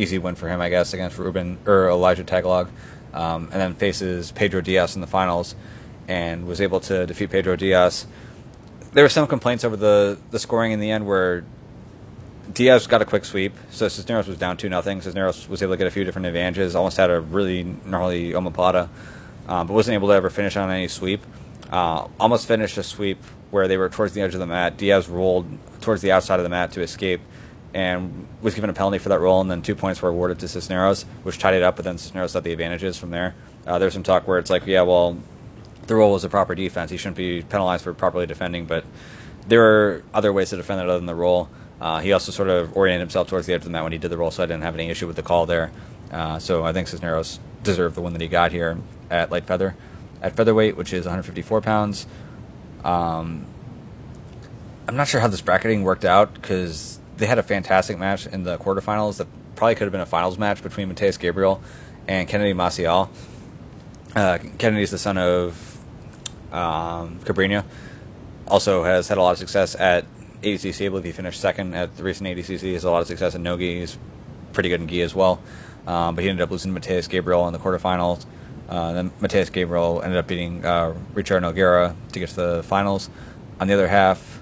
[0.00, 2.68] easy win for him, I guess, against Ruben or Elijah Tagalog.
[3.12, 5.56] Um, and then faces Pedro Diaz in the finals
[6.06, 8.06] and was able to defeat Pedro Diaz.
[8.92, 11.44] There were some complaints over the, the scoring in the end where
[12.52, 15.00] Diaz got a quick sweep, so Cisneros was down 2 nothing.
[15.00, 18.88] Cisneros was able to get a few different advantages, almost had a really gnarly omoplata,
[19.46, 21.24] um, but wasn't able to ever finish on any sweep.
[21.70, 23.22] Uh, almost finished a sweep
[23.52, 24.76] where they were towards the edge of the mat.
[24.76, 25.46] Diaz rolled
[25.80, 27.20] towards the outside of the mat to escape
[27.72, 30.48] and was given a penalty for that roll, and then two points were awarded to
[30.48, 33.34] Cisneros, which tied it up, but then Cisneros got the advantages from there.
[33.66, 35.16] Uh, there's some talk where it's like, yeah, well,
[35.86, 36.90] the roll was a proper defense.
[36.90, 38.84] He shouldn't be penalized for properly defending, but
[39.46, 41.48] there are other ways to defend it other than the roll.
[41.80, 43.98] Uh, he also sort of oriented himself towards the edge of the mat when he
[43.98, 45.72] did the roll, so I didn't have any issue with the call there.
[46.12, 48.78] Uh, so I think Cisneros deserved the win that he got here
[49.10, 49.76] at light feather.
[50.22, 52.06] At featherweight, which is 154 pounds,
[52.84, 53.46] um,
[54.86, 58.42] I'm not sure how this bracketing worked out because they had a fantastic match in
[58.42, 61.62] the quarterfinals that probably could have been a finals match between Mateus Gabriel
[62.08, 63.10] and Kennedy Maciel.
[64.16, 65.78] Uh, Kennedy is the son of
[66.50, 67.64] um, Cobrinha.
[68.48, 70.06] Also has had a lot of success at
[70.42, 70.86] ADCC.
[70.86, 72.60] I believe he finished second at the recent ADCC.
[72.60, 73.80] He has a lot of success in Nogi.
[73.80, 73.98] He's
[74.54, 75.40] pretty good in Gi as well.
[75.86, 78.24] Um, but he ended up losing to Mateus Gabriel in the quarterfinals.
[78.68, 83.10] Uh, then Mateus Gabriel ended up beating uh, Richard Nogueira to get to the finals.
[83.60, 84.40] On the other half,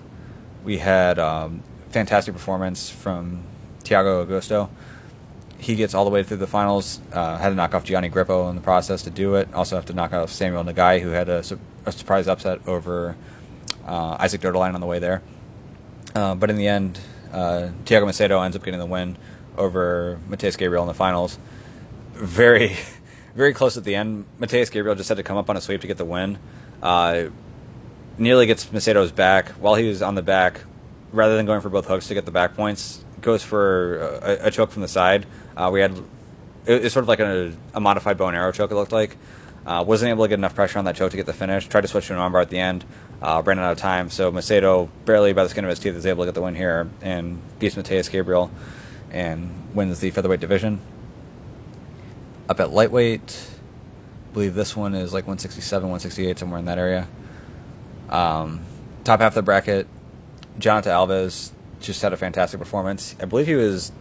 [0.65, 3.43] we had um, fantastic performance from
[3.85, 4.69] Thiago Augusto.
[5.59, 7.01] He gets all the way through the finals.
[7.13, 9.53] Uh, had to knock off Gianni Grippo in the process to do it.
[9.55, 11.43] Also have to knock off Samuel Nagai, who had a,
[11.85, 13.17] a surprise upset over
[13.87, 15.23] uh, Isaac Doederlein on the way there.
[16.15, 17.01] Uh, but in the end,
[17.33, 19.17] uh, Thiago Macedo ends up getting the win
[19.57, 21.39] over Mateus Gabriel in the finals.
[22.13, 22.77] Very,
[23.35, 24.27] very close at the end.
[24.39, 26.39] Mateus Gabriel just had to come up on a sweep to get the win.
[26.83, 27.25] Uh,
[28.17, 29.49] nearly gets Macedo's back.
[29.51, 30.61] While he was on the back,
[31.13, 34.51] rather than going for both hooks to get the back points, goes for a, a
[34.51, 35.27] choke from the side.
[35.57, 35.97] Uh, we had
[36.67, 38.71] it, it's sort of like a, a, modified bow and arrow choke.
[38.71, 39.17] It looked like
[39.67, 41.67] uh, wasn't able to get enough pressure on that choke to get the finish.
[41.67, 42.85] Tried to switch to an armbar at the end,
[43.21, 44.11] uh, ran out of time.
[44.11, 46.55] So Macedo barely by the skin of his teeth is able to get the win
[46.55, 48.51] here and beats Mateus Gabriel
[49.11, 50.81] and wins the featherweight division.
[52.49, 53.51] Up at lightweight,
[54.31, 57.09] I believe this one is like 167, 168, somewhere in that area.
[58.09, 58.61] Um,
[59.05, 59.87] top half of the bracket,
[60.59, 61.51] Jonathan Alves
[61.81, 63.15] just had a fantastic performance.
[63.21, 63.93] I believe he was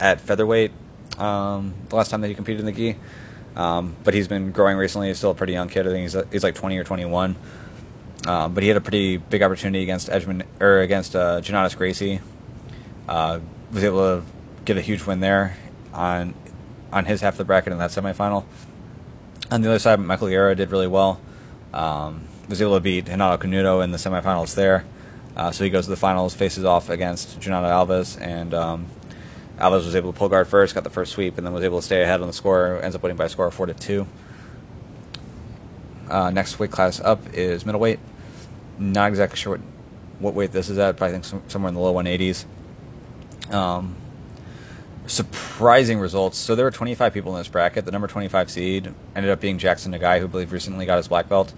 [0.00, 0.72] at featherweight
[1.18, 2.96] um, the last time that he competed in the gi.
[3.54, 5.08] Um, but he's been growing recently.
[5.08, 5.86] He's still a pretty young kid.
[5.86, 7.36] I think he's, he's like 20 or 21.
[8.26, 12.20] Um, but he had a pretty big opportunity against Edgman or against uh, Jonnatas Gracie.
[13.08, 13.40] Uh,
[13.72, 14.26] was able to
[14.64, 15.56] get a huge win there
[15.92, 16.34] on
[16.92, 18.44] on his half of the bracket in that semifinal.
[19.50, 21.20] On the other side, Michael Guerra did really well.
[21.72, 24.84] Um, was able to beat Renato Canuto in the semifinals there.
[25.36, 28.86] Uh, so he goes to the finals, faces off against Jonathan Alves, and um,
[29.58, 31.78] Alves was able to pull guard first, got the first sweep, and then was able
[31.78, 32.80] to stay ahead on the score.
[32.82, 34.06] Ends up winning by a score of four to two.
[36.08, 37.98] Uh, next weight class up is middleweight.
[38.78, 39.60] Not exactly sure what,
[40.20, 42.44] what weight this is at, but I think some, somewhere in the low 180s.
[43.52, 43.96] Um,
[45.06, 46.38] surprising results.
[46.38, 47.84] So there were 25 people in this bracket.
[47.84, 51.08] The number 25 seed ended up being Jackson Nagai, who I believe recently got his
[51.08, 51.52] black belt,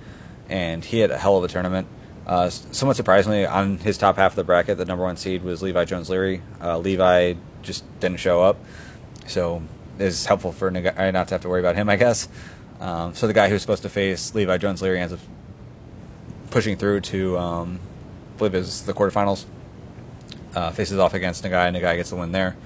[0.48, 1.86] and he had a hell of a tournament.
[2.28, 5.62] Uh, somewhat surprisingly, on his top half of the bracket, the number one seed was
[5.62, 6.42] Levi Jones Leary.
[6.60, 8.58] Uh, Levi just didn't show up,
[9.26, 9.62] so
[9.98, 12.28] it's helpful for Nagai not to have to worry about him, I guess.
[12.80, 15.20] Um, so the guy who's supposed to face Levi Jones Leary ends up
[16.50, 17.80] pushing through to, um,
[18.34, 19.46] I believe, is the quarterfinals.
[20.54, 21.68] Uh, faces off against Nagai.
[21.68, 22.56] and Nagai gets the win there.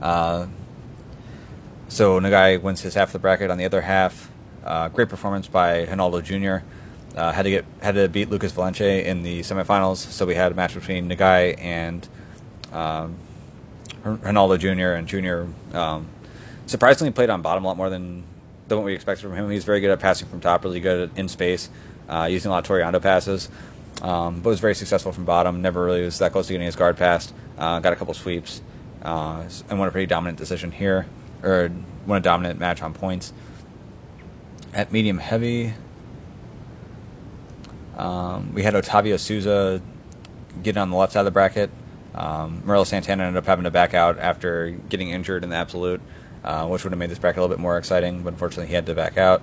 [0.00, 0.46] Uh,
[1.88, 3.50] so Nagai wins his half of the bracket.
[3.50, 4.30] On the other half,
[4.64, 6.64] uh, great performance by Ronaldo Jr.
[7.16, 9.96] uh, had to get had to beat Lucas Valente in the semifinals.
[9.96, 12.06] So we had a match between Nagai and
[12.72, 13.16] um,
[14.04, 14.94] Ronaldo Jr.
[14.94, 15.76] and Jr.
[15.76, 16.08] Um,
[16.66, 18.24] surprisingly played on bottom a lot more than
[18.68, 19.50] than what we expected from him.
[19.50, 21.68] He's very good at passing from top, really good at in space,
[22.08, 23.48] uh, using a lot of Toreando passes.
[24.02, 25.62] Um, but was very successful from bottom.
[25.62, 27.32] Never really was that close to getting his guard passed.
[27.56, 28.60] Uh, got a couple sweeps
[29.02, 31.06] uh, and won a pretty dominant decision here,
[31.42, 31.70] or
[32.06, 33.32] won a dominant match on points.
[34.72, 35.74] At medium heavy,
[37.96, 39.80] um, we had Otavio Souza
[40.62, 41.70] getting on the left side of the bracket.
[42.14, 46.00] Um, Murilo Santana ended up having to back out after getting injured in the absolute,
[46.44, 48.74] uh, which would have made this bracket a little bit more exciting, but unfortunately he
[48.74, 49.42] had to back out.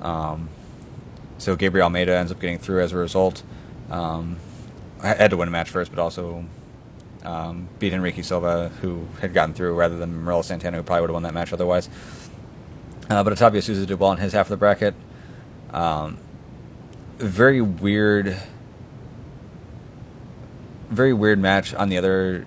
[0.00, 0.48] Um,
[1.38, 3.42] so Gabriel Almeida ends up getting through as a result.
[3.90, 4.36] Um,
[5.02, 6.46] I had to win a match first, but also
[7.24, 11.10] um, beat Enrique Silva, who had gotten through, rather than Murilo Santana, who probably would
[11.10, 11.88] have won that match otherwise.
[13.10, 14.94] Uh, but Otavio Souza did well in his half of the bracket.
[15.72, 16.18] Um,
[17.22, 18.36] very weird,
[20.90, 22.46] very weird match on the other,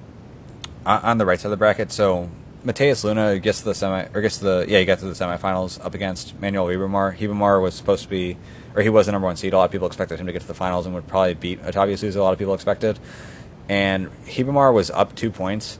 [0.86, 1.92] on the right side of the bracket.
[1.92, 2.30] So
[2.66, 5.14] Matheus Luna gets to the semi, or gets to the yeah, he got to the
[5.14, 7.18] semifinals up against Manuel Ribamar.
[7.18, 8.38] Ribamar was supposed to be,
[8.76, 9.54] or he was the number one seed.
[9.54, 11.62] A lot of people expected him to get to the finals and would probably beat
[11.62, 12.20] Otavio Souza.
[12.20, 12.98] A lot of people expected,
[13.70, 15.78] and Ribamar was up two points,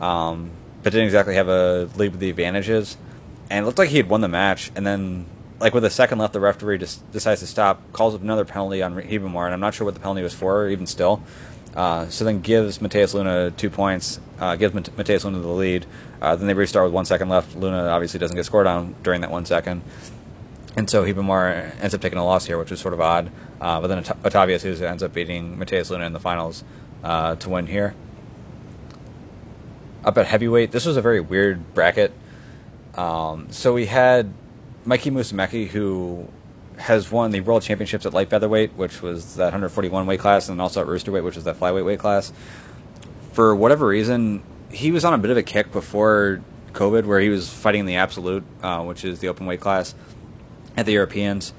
[0.00, 0.50] um,
[0.82, 2.98] but didn't exactly have a lead with the advantages.
[3.50, 5.24] And it looked like he had won the match, and then
[5.60, 8.82] like with a second left, the referee just decides to stop, calls up another penalty
[8.82, 11.22] on Ribamar, and I'm not sure what the penalty was for, even still.
[11.74, 15.86] Uh, so then gives Matheus Luna two points, uh, gives Matheus Luna the lead.
[16.20, 17.56] Uh, then they restart with one second left.
[17.56, 19.82] Luna obviously doesn't get scored on during that one second.
[20.76, 23.30] And so Ribamar ends up taking a loss here, which is sort of odd.
[23.60, 26.62] Uh, but then Ot- Otavio Souza ends up beating Matheus Luna in the finals
[27.02, 27.94] uh, to win here.
[30.04, 32.12] Up at heavyweight, this was a very weird bracket.
[32.94, 34.32] Um, so we had
[34.88, 36.26] Mikey Musumeci, who
[36.78, 40.62] has won the world championships at light featherweight, which was that 141 weight class, and
[40.62, 42.32] also at roosterweight, which was that flyweight weight class.
[43.32, 46.40] For whatever reason, he was on a bit of a kick before
[46.72, 49.94] COVID, where he was fighting the absolute, uh, which is the open weight class
[50.74, 51.52] at the Europeans.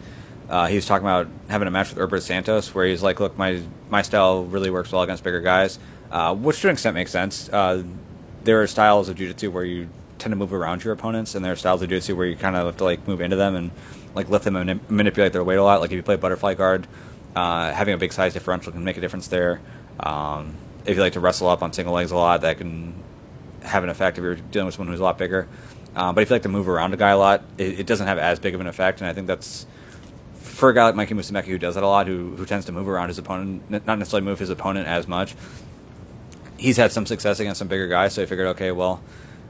[0.50, 3.38] Uh, he was talking about having a match with Erberth Santos, where he's like, "Look,
[3.38, 3.62] my
[3.92, 5.78] my style really works well against bigger guys,"
[6.12, 7.48] uh, which to an extent makes sense.
[7.50, 7.84] Uh,
[8.44, 9.88] there are styles of jiu-jitsu where you
[10.20, 12.56] tend to move around your opponents, and there are styles of jiu-jitsu where you kind
[12.56, 13.72] of have to like move into them and
[14.16, 15.82] like lift them and manipulate their weight a lot.
[15.82, 16.88] Like if you play butterfly guard,
[17.36, 19.62] uh, having a big size differential can make a difference there.
[20.00, 20.56] Um,
[20.86, 22.94] if you like to wrestle up on single legs a lot, that can
[23.64, 25.48] have an effect if you're dealing with someone who's a lot bigger.
[25.96, 28.08] Um, but if you like to move around a guy a lot, it, it, doesn't
[28.08, 29.66] have as big of an effect, and I think that's
[30.40, 32.72] for a guy like Mikey Musumeci who does that a lot, who who tends to
[32.72, 35.36] move around his opponent, not necessarily move his opponent as much.
[36.58, 39.02] He's had some success against some bigger guys, so I figured, okay, well,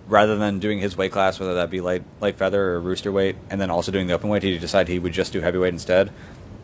[0.10, 3.38] rather than doing his weight class, whether that be light light feather or rooster weight,
[3.49, 6.12] and then also doing the open weight, he decided he would just do heavyweight instead.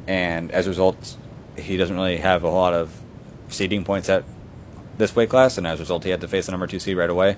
[0.07, 1.15] And as a result,
[1.57, 2.99] he doesn't really have a lot of
[3.49, 4.23] seeding points at
[4.97, 6.97] this weight class, and as a result, he had to face the number two seed
[6.97, 7.37] right away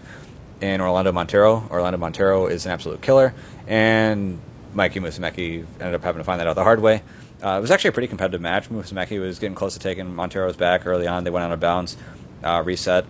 [0.61, 1.67] in Orlando Montero.
[1.69, 3.33] Orlando Montero is an absolute killer,
[3.67, 4.39] and
[4.73, 7.03] Mikey Musumeci ended up having to find that out the hard way.
[7.43, 8.69] Uh, it was actually a pretty competitive match.
[8.69, 11.23] Musumeci was getting close to taking Montero's back early on.
[11.23, 11.97] They went out of bounds,
[12.43, 13.05] uh, reset.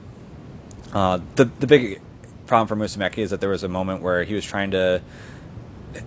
[0.93, 2.01] Uh, the the big
[2.47, 5.01] problem for Musumeci is that there was a moment where he was trying to,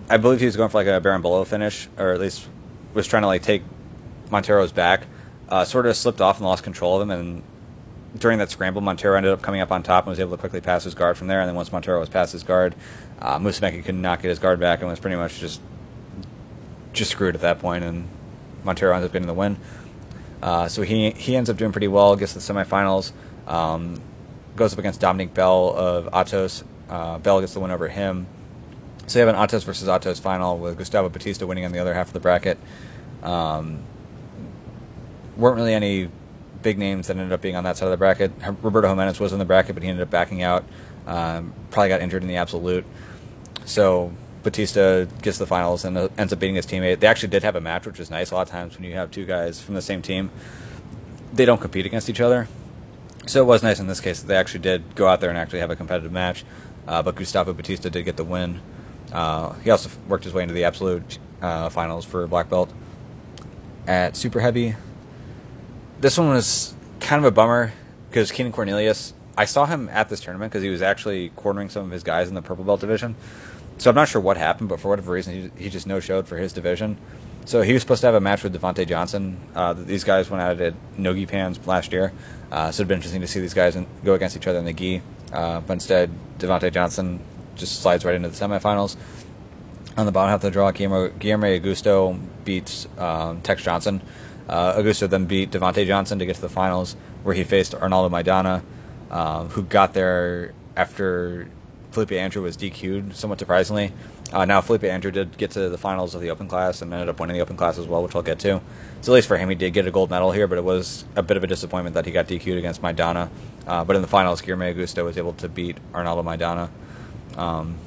[0.09, 2.47] I believe he was going for like a berimbolo finish, or at least
[2.93, 3.63] was trying to like take
[4.29, 5.05] Montero's back.
[5.47, 7.43] Uh, sort of slipped off and lost control of him, and
[8.17, 10.61] during that scramble, Montero ended up coming up on top and was able to quickly
[10.61, 11.39] pass his guard from there.
[11.39, 12.75] And then once Montero was past his guard,
[13.19, 15.61] uh, Musumeci could not get his guard back and was pretty much just
[16.93, 17.83] just screwed at that point.
[17.83, 18.07] And
[18.63, 19.57] Montero ends up getting the win.
[20.41, 23.11] Uh, so he he ends up doing pretty well, gets to the semifinals.
[23.47, 24.01] Um,
[24.61, 26.63] goes up against Dominique Bell of Atos.
[26.87, 28.27] Uh, Bell gets the win over him.
[29.07, 31.95] So you have an Atos versus Atos final with Gustavo Batista winning on the other
[31.95, 32.59] half of the bracket.
[33.23, 33.81] Um,
[35.35, 36.09] weren't really any
[36.61, 38.31] big names that ended up being on that side of the bracket.
[38.61, 40.63] Roberto Jimenez was in the bracket, but he ended up backing out.
[41.07, 42.85] Um, probably got injured in the absolute.
[43.65, 46.99] So Batista gets the finals and uh, ends up beating his teammate.
[46.99, 48.29] They actually did have a match, which is nice.
[48.29, 50.29] A lot of times when you have two guys from the same team,
[51.33, 52.47] they don't compete against each other.
[53.27, 55.37] So it was nice in this case that they actually did go out there and
[55.37, 56.43] actually have a competitive match.
[56.87, 58.59] Uh, but Gustavo Batista did get the win.
[59.11, 62.71] Uh, he also worked his way into the absolute uh, finals for black belt.
[63.87, 64.75] At super heavy,
[65.99, 67.73] this one was kind of a bummer
[68.09, 69.13] because Keenan Cornelius.
[69.37, 72.27] I saw him at this tournament because he was actually cornering some of his guys
[72.27, 73.15] in the purple belt division.
[73.77, 76.27] So I'm not sure what happened, but for whatever reason, he, he just no showed
[76.27, 76.97] for his division.
[77.45, 79.37] So he was supposed to have a match with Devhonte Johnson.
[79.55, 82.13] Uh, these guys went out at Nogi Pans last year,
[82.51, 84.73] uh, so it'd been interesting to see these guys go against each other in the
[84.73, 85.01] gi.
[85.33, 87.19] Uh, but instead, Devhonte Johnson
[87.55, 88.95] just slides right into the semifinals.
[89.97, 94.01] On the bottom half of the draw, Guillermo, Guillermo Augusto beats um, Tex Johnson.
[94.47, 98.09] Uh, Augusto then beat Devonte Johnson to get to the finals, where he faced Arnaldo
[98.09, 98.61] Maidana,
[99.09, 101.47] um, who got there after
[101.91, 103.91] Felipe Andrew was DQ'd, somewhat surprisingly.
[104.31, 107.09] Uh, now Felipe Andrew did get to the finals of the Open class and ended
[107.09, 108.61] up winning the Open class as well, which I'll get to.
[109.01, 111.03] So at least for him, he did get a gold medal here, but it was
[111.15, 113.29] a bit of a disappointment that he got DQ'd against Maidana.
[113.67, 116.69] Uh, but in the finals, Guillermo Augusto was able to beat Arnaldo Maidana.
[117.37, 117.77] Um,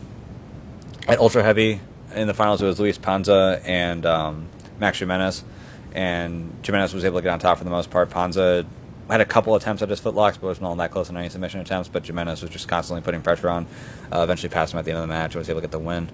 [1.08, 1.80] at ultra heavy
[2.14, 5.44] in the finals, it was Luis Panza and um, Max Gimenez,
[5.94, 8.10] and Gimenez was able to get on top for the most part.
[8.10, 8.66] Panza
[9.10, 11.60] had a couple attempts at his footlocks, but wasn't all that close on any submission
[11.60, 11.88] attempts.
[11.88, 13.66] But Gimenez was just constantly putting pressure on.
[14.12, 15.72] Uh, eventually passed him at the end of the match and was able to get
[15.72, 16.08] the win.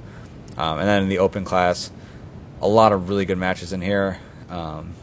[0.57, 1.90] Um, and then in the open class,
[2.61, 4.18] a lot of really good matches in here.
[4.48, 4.94] Um,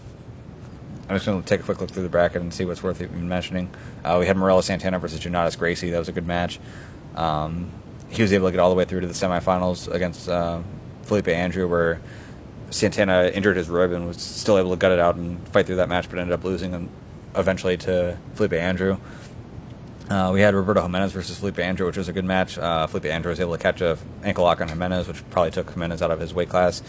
[1.09, 3.01] I'm just going to take a quick look through the bracket and see what's worth
[3.01, 3.69] even mentioning.
[4.03, 5.89] Uh, we had Murilo Santana versus Jonnatas Gracie.
[5.89, 6.59] That was a good match.
[7.15, 7.71] Um,
[8.09, 10.61] he was able to get all the way through to the semifinals against uh,
[11.03, 12.01] Felipe Andrew, where
[12.69, 15.77] Santana injured his rib and was still able to gut it out and fight through
[15.77, 16.89] that match, but ended up losing
[17.35, 18.97] eventually to Felipe Andrew.
[20.09, 22.57] Uh, we had Roberto Jimenez versus Felipe Andrew, which was a good match.
[22.57, 25.69] Uh, Felipe Andrew was able to catch a ankle lock on Jimenez, which probably took
[25.69, 26.81] Jimenez out of his weight class.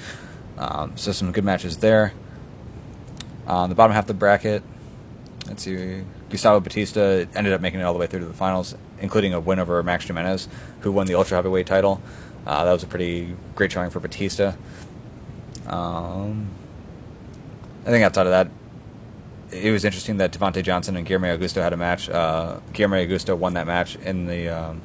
[0.56, 2.12] Um, so some good matches there.
[3.46, 4.62] Uh, the bottom half of the bracket,
[5.46, 8.76] let's see, Gustavo Batista ended up making it all the way through to the finals,
[9.00, 10.48] including a win over Max Jimenez,
[10.80, 12.00] who won the ultra heavyweight title.
[12.46, 14.52] Uh, that was a pretty great showing for Batista.
[15.66, 16.48] Um,
[17.84, 18.48] I think outside of that,
[19.50, 22.08] it was interesting that Devhonte Johnson and Guillermo Augusto had a match.
[22.08, 24.80] Uh, Guillermo Augusto won that match in the um,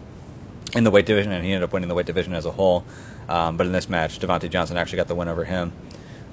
[0.76, 2.86] in the weight division, and he ended up winning the weight division as a whole.
[3.28, 5.72] Um, but in this match, Devhonte Johnson actually got the win over him.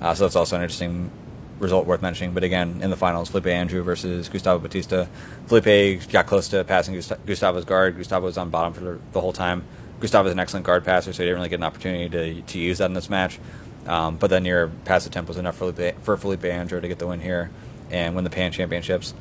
[0.00, 1.10] Uh, so that's also an interesting
[1.58, 2.32] result worth mentioning.
[2.32, 5.06] But again, in the finals, Felipe Andrew versus Gustavo Batista.
[5.46, 7.96] Felipe got close to passing Gustavo's guard.
[7.96, 9.64] Gustavo was on bottom for the, whole time.
[10.00, 12.58] Gustavo is an excellent guard passer, so he didn't really get an opportunity to, to
[12.58, 13.38] use that in this match.
[13.86, 16.98] Um, but then your pass attempt was enough for Felipe, for Felipe Andrew to get
[16.98, 17.50] the win here
[17.90, 19.14] and win the Pan Championships.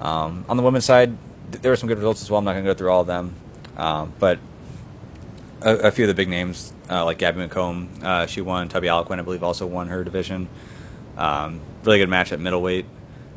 [0.00, 1.16] Um, on the women's side,
[1.50, 2.38] th- there were some good results as well.
[2.38, 3.34] I'm not going to go through all of them,
[3.76, 4.38] um, but
[5.60, 8.68] a, a, few of the big names, uh, like Gabby McComb, uh, she won.
[8.68, 10.48] Talita Alencar, I believe, also won her division.
[11.16, 12.86] Um, really good match at middleweight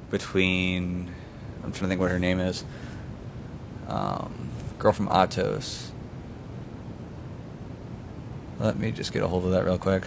[0.10, 1.12] between.
[1.64, 2.64] I'm trying to think what her name is.
[3.88, 5.90] Um, girl from Atos.
[8.60, 10.04] Let me just get a hold of that real quick.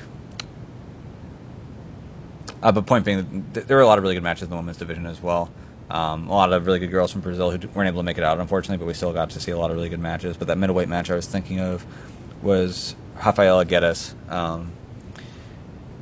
[2.62, 4.78] Uh, but point being, there were a lot of really good matches in the women's
[4.78, 5.50] division as well.
[5.90, 8.24] Um, a lot of really good girls from Brazil who weren't able to make it
[8.24, 10.36] out, unfortunately, but we still got to see a lot of really good matches.
[10.36, 11.86] But that middleweight match I was thinking of
[12.42, 12.94] was
[13.24, 14.14] Rafaela Guedes.
[14.30, 14.72] Um,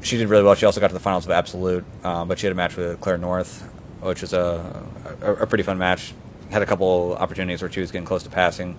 [0.03, 0.55] she did really well.
[0.55, 3.01] She also got to the finals of Absolute, uh, but she had a match with
[3.01, 3.63] Claire North,
[4.01, 4.83] which was a,
[5.21, 6.15] a, a pretty fun match.
[6.51, 8.79] Had a couple opportunities where she was getting close to passing,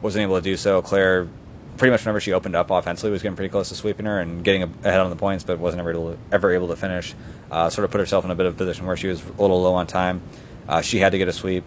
[0.00, 0.82] wasn't able to do so.
[0.82, 1.28] Claire
[1.76, 4.44] pretty much whenever she opened up offensively was getting pretty close to sweeping her and
[4.44, 7.14] getting ahead on the points, but wasn't ever able to, ever able to finish.
[7.50, 9.42] Uh, sort of put herself in a bit of a position where she was a
[9.42, 10.22] little low on time.
[10.68, 11.64] Uh, she had to get a sweep.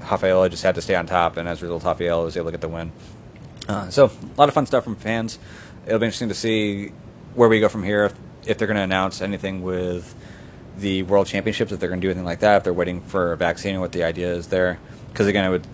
[0.00, 2.52] Rafaela just had to stay on top, and as a result, Rafaela was able to
[2.52, 2.92] get the win.
[3.68, 5.38] Uh, so a lot of fun stuff from fans.
[5.86, 6.92] It'll be interesting to see
[7.34, 8.06] where we go from here.
[8.06, 8.14] If,
[8.46, 10.14] if they're going to announce anything with
[10.78, 13.32] the World Championships, if they're going to do anything like that, if they're waiting for
[13.32, 14.78] a vaccine, what the idea is there.
[15.08, 15.66] Because again, it would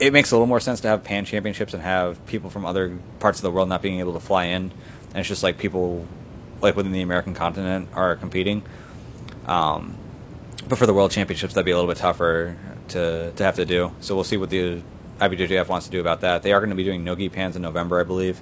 [0.00, 2.98] it makes a little more sense to have pan championships and have people from other
[3.20, 4.72] parts of the world not being able to fly in,
[5.10, 6.06] and it's just like people
[6.60, 8.62] like within the American continent are competing.
[9.46, 9.96] Um,
[10.68, 12.56] but for the world championships, that'd be a little bit tougher
[12.88, 13.92] to to have to do.
[14.00, 14.82] So we'll see what the
[15.20, 16.42] IBJJF wants to do about that.
[16.42, 18.40] They are going to be doing Nogi Pans in November, I believe.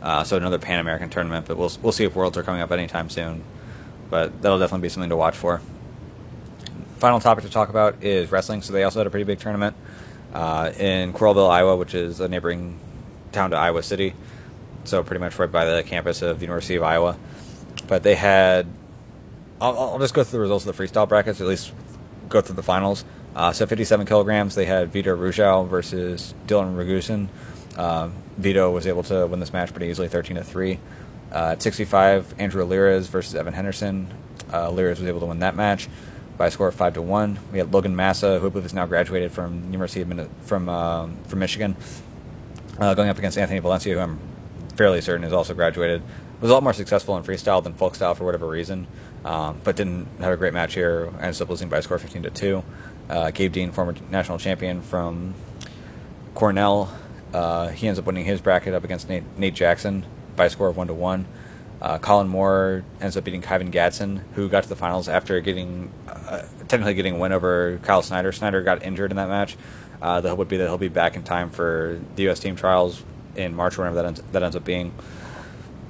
[0.00, 2.70] Uh, so another Pan American tournament, but we'll we'll see if Worlds are coming up
[2.70, 3.42] anytime soon.
[4.10, 5.60] But that'll definitely be something to watch for.
[6.98, 8.62] Final topic to talk about is wrestling.
[8.62, 9.74] So they also had a pretty big tournament
[10.34, 12.78] uh, in Coralville, Iowa, which is a neighboring
[13.32, 14.14] town to Iowa City.
[14.84, 17.16] So pretty much right by the campus of the University of Iowa.
[17.86, 18.66] But they had.
[19.60, 21.72] I'll, I'll just go through the results of the freestyle brackets, at least
[22.28, 23.04] go through the finals.
[23.34, 27.28] Uh, so 57 kilograms, they had Vito Arujau versus Dylan Ragusin.
[27.76, 30.78] Uh, Vito was able to win this match pretty easily, 13 to 3.
[31.32, 34.12] Uh, at 65, Andrew Alirez versus Evan Henderson.
[34.52, 35.88] Uh, Liras was able to win that match
[36.36, 37.38] by a score of five to one.
[37.52, 41.16] We had Logan Massa, who I believe is now graduated from University of from um,
[41.24, 41.76] from Michigan,
[42.78, 44.18] uh, going up against Anthony Valencia, who I'm
[44.76, 46.02] fairly certain is also graduated.
[46.40, 48.86] Was a lot more successful in freestyle than folk style for whatever reason,
[49.24, 51.10] um, but didn't have a great match here.
[51.20, 52.64] Ended up losing by a score of 15 to two.
[53.08, 55.34] Uh, Gabe Dean, former national champion from
[56.34, 56.92] Cornell,
[57.32, 60.04] uh, he ends up winning his bracket up against Nate, Nate Jackson
[60.36, 61.26] by a score of one to one.
[61.80, 65.92] Uh, Kollin Moore ends up beating Kyven Gadson, who got to the finals after getting
[66.08, 68.32] uh, technically getting a win over Kyle Snyder.
[68.32, 69.56] Snyder got injured in that match.
[70.00, 72.38] Uh, the hope would be that he'll be back in time for the U.S.
[72.38, 73.02] team trials
[73.36, 74.94] in March, whenever that ends, that ends up being.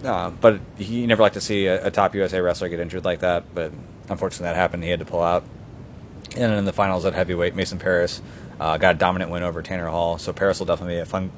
[0.05, 3.21] Uh, but he never liked to see a, a, top USA wrestler get injured like
[3.21, 3.55] that.
[3.55, 3.73] But
[4.09, 4.85] unfortunately, that happened.
[4.85, 5.45] He had to pull out.
[6.37, 8.21] And in the finals at heavyweight, Mason Parris
[8.61, 10.19] uh, got a dominant win over Tanner Hall.
[10.19, 11.31] So Parris will definitely be a fun,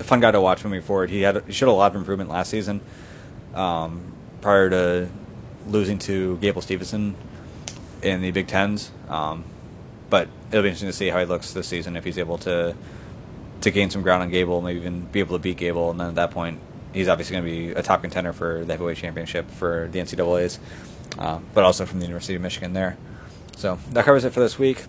[0.00, 1.10] a fun guy to watch moving forward.
[1.10, 2.80] He had he showed a lot of improvement last season,
[3.54, 5.08] um, prior to
[5.66, 7.14] losing to Gable Steveson
[8.02, 8.90] in the Big Tens.
[9.08, 9.44] Um,
[10.10, 12.76] but it'll be interesting to see how he looks this season if he's able to
[13.62, 16.08] to gain some ground on Gable, maybe even be able to beat Gable, and then
[16.08, 16.58] at that point,
[16.92, 20.58] he's obviously going to be a top contender for the heavyweight championship for the NCAA's,
[21.18, 22.96] uh, but also from the University of Michigan there.
[23.56, 24.84] So that covers it for this week.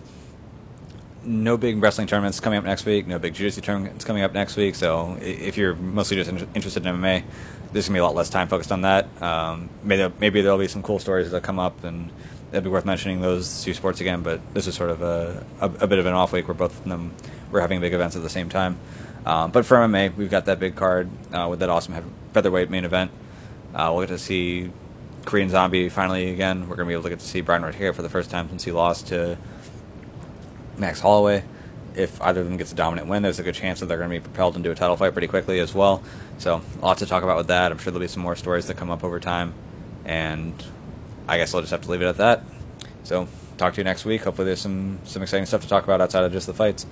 [1.22, 3.06] No big wrestling tournaments coming up next week.
[3.06, 4.74] No big jiu-jitsu tournaments coming up next week.
[4.74, 7.22] So if you're mostly just interested in MMA,
[7.74, 9.06] there's gonna be a lot less time focused on that.
[9.20, 12.08] Um, maybe maybe there'll be some cool stories that come up, and
[12.52, 14.22] it'd be worth mentioning those two sports again.
[14.22, 16.78] But this is sort of a, a, a bit of an off week where both
[16.78, 17.12] of them
[17.50, 18.78] were having big events at the same time.
[19.26, 22.84] Um, but for MMA, we've got that big card uh, with that awesome featherweight main
[22.84, 23.10] event.
[23.74, 24.70] Uh, we'll get to see
[25.24, 26.68] Korean Zombie finally again.
[26.68, 28.62] We're to be able to get to see Brian Ortega for the first time since
[28.62, 29.36] he lost to
[30.78, 31.42] Max Holloway.
[31.96, 34.10] If either of them gets a dominant win, there's a good chance that they're going
[34.10, 36.02] to be propelled into a title fight pretty quickly as well.
[36.38, 37.72] So, lots to talk about with that.
[37.72, 39.54] I'm sure there'll be some more stories that come up over time.
[40.04, 40.54] And
[41.28, 42.42] I guess I'll just have to leave it at that.
[43.02, 44.22] So, talk to you next week.
[44.22, 46.86] Hopefully, there's some, some exciting stuff to talk about outside of just the fights.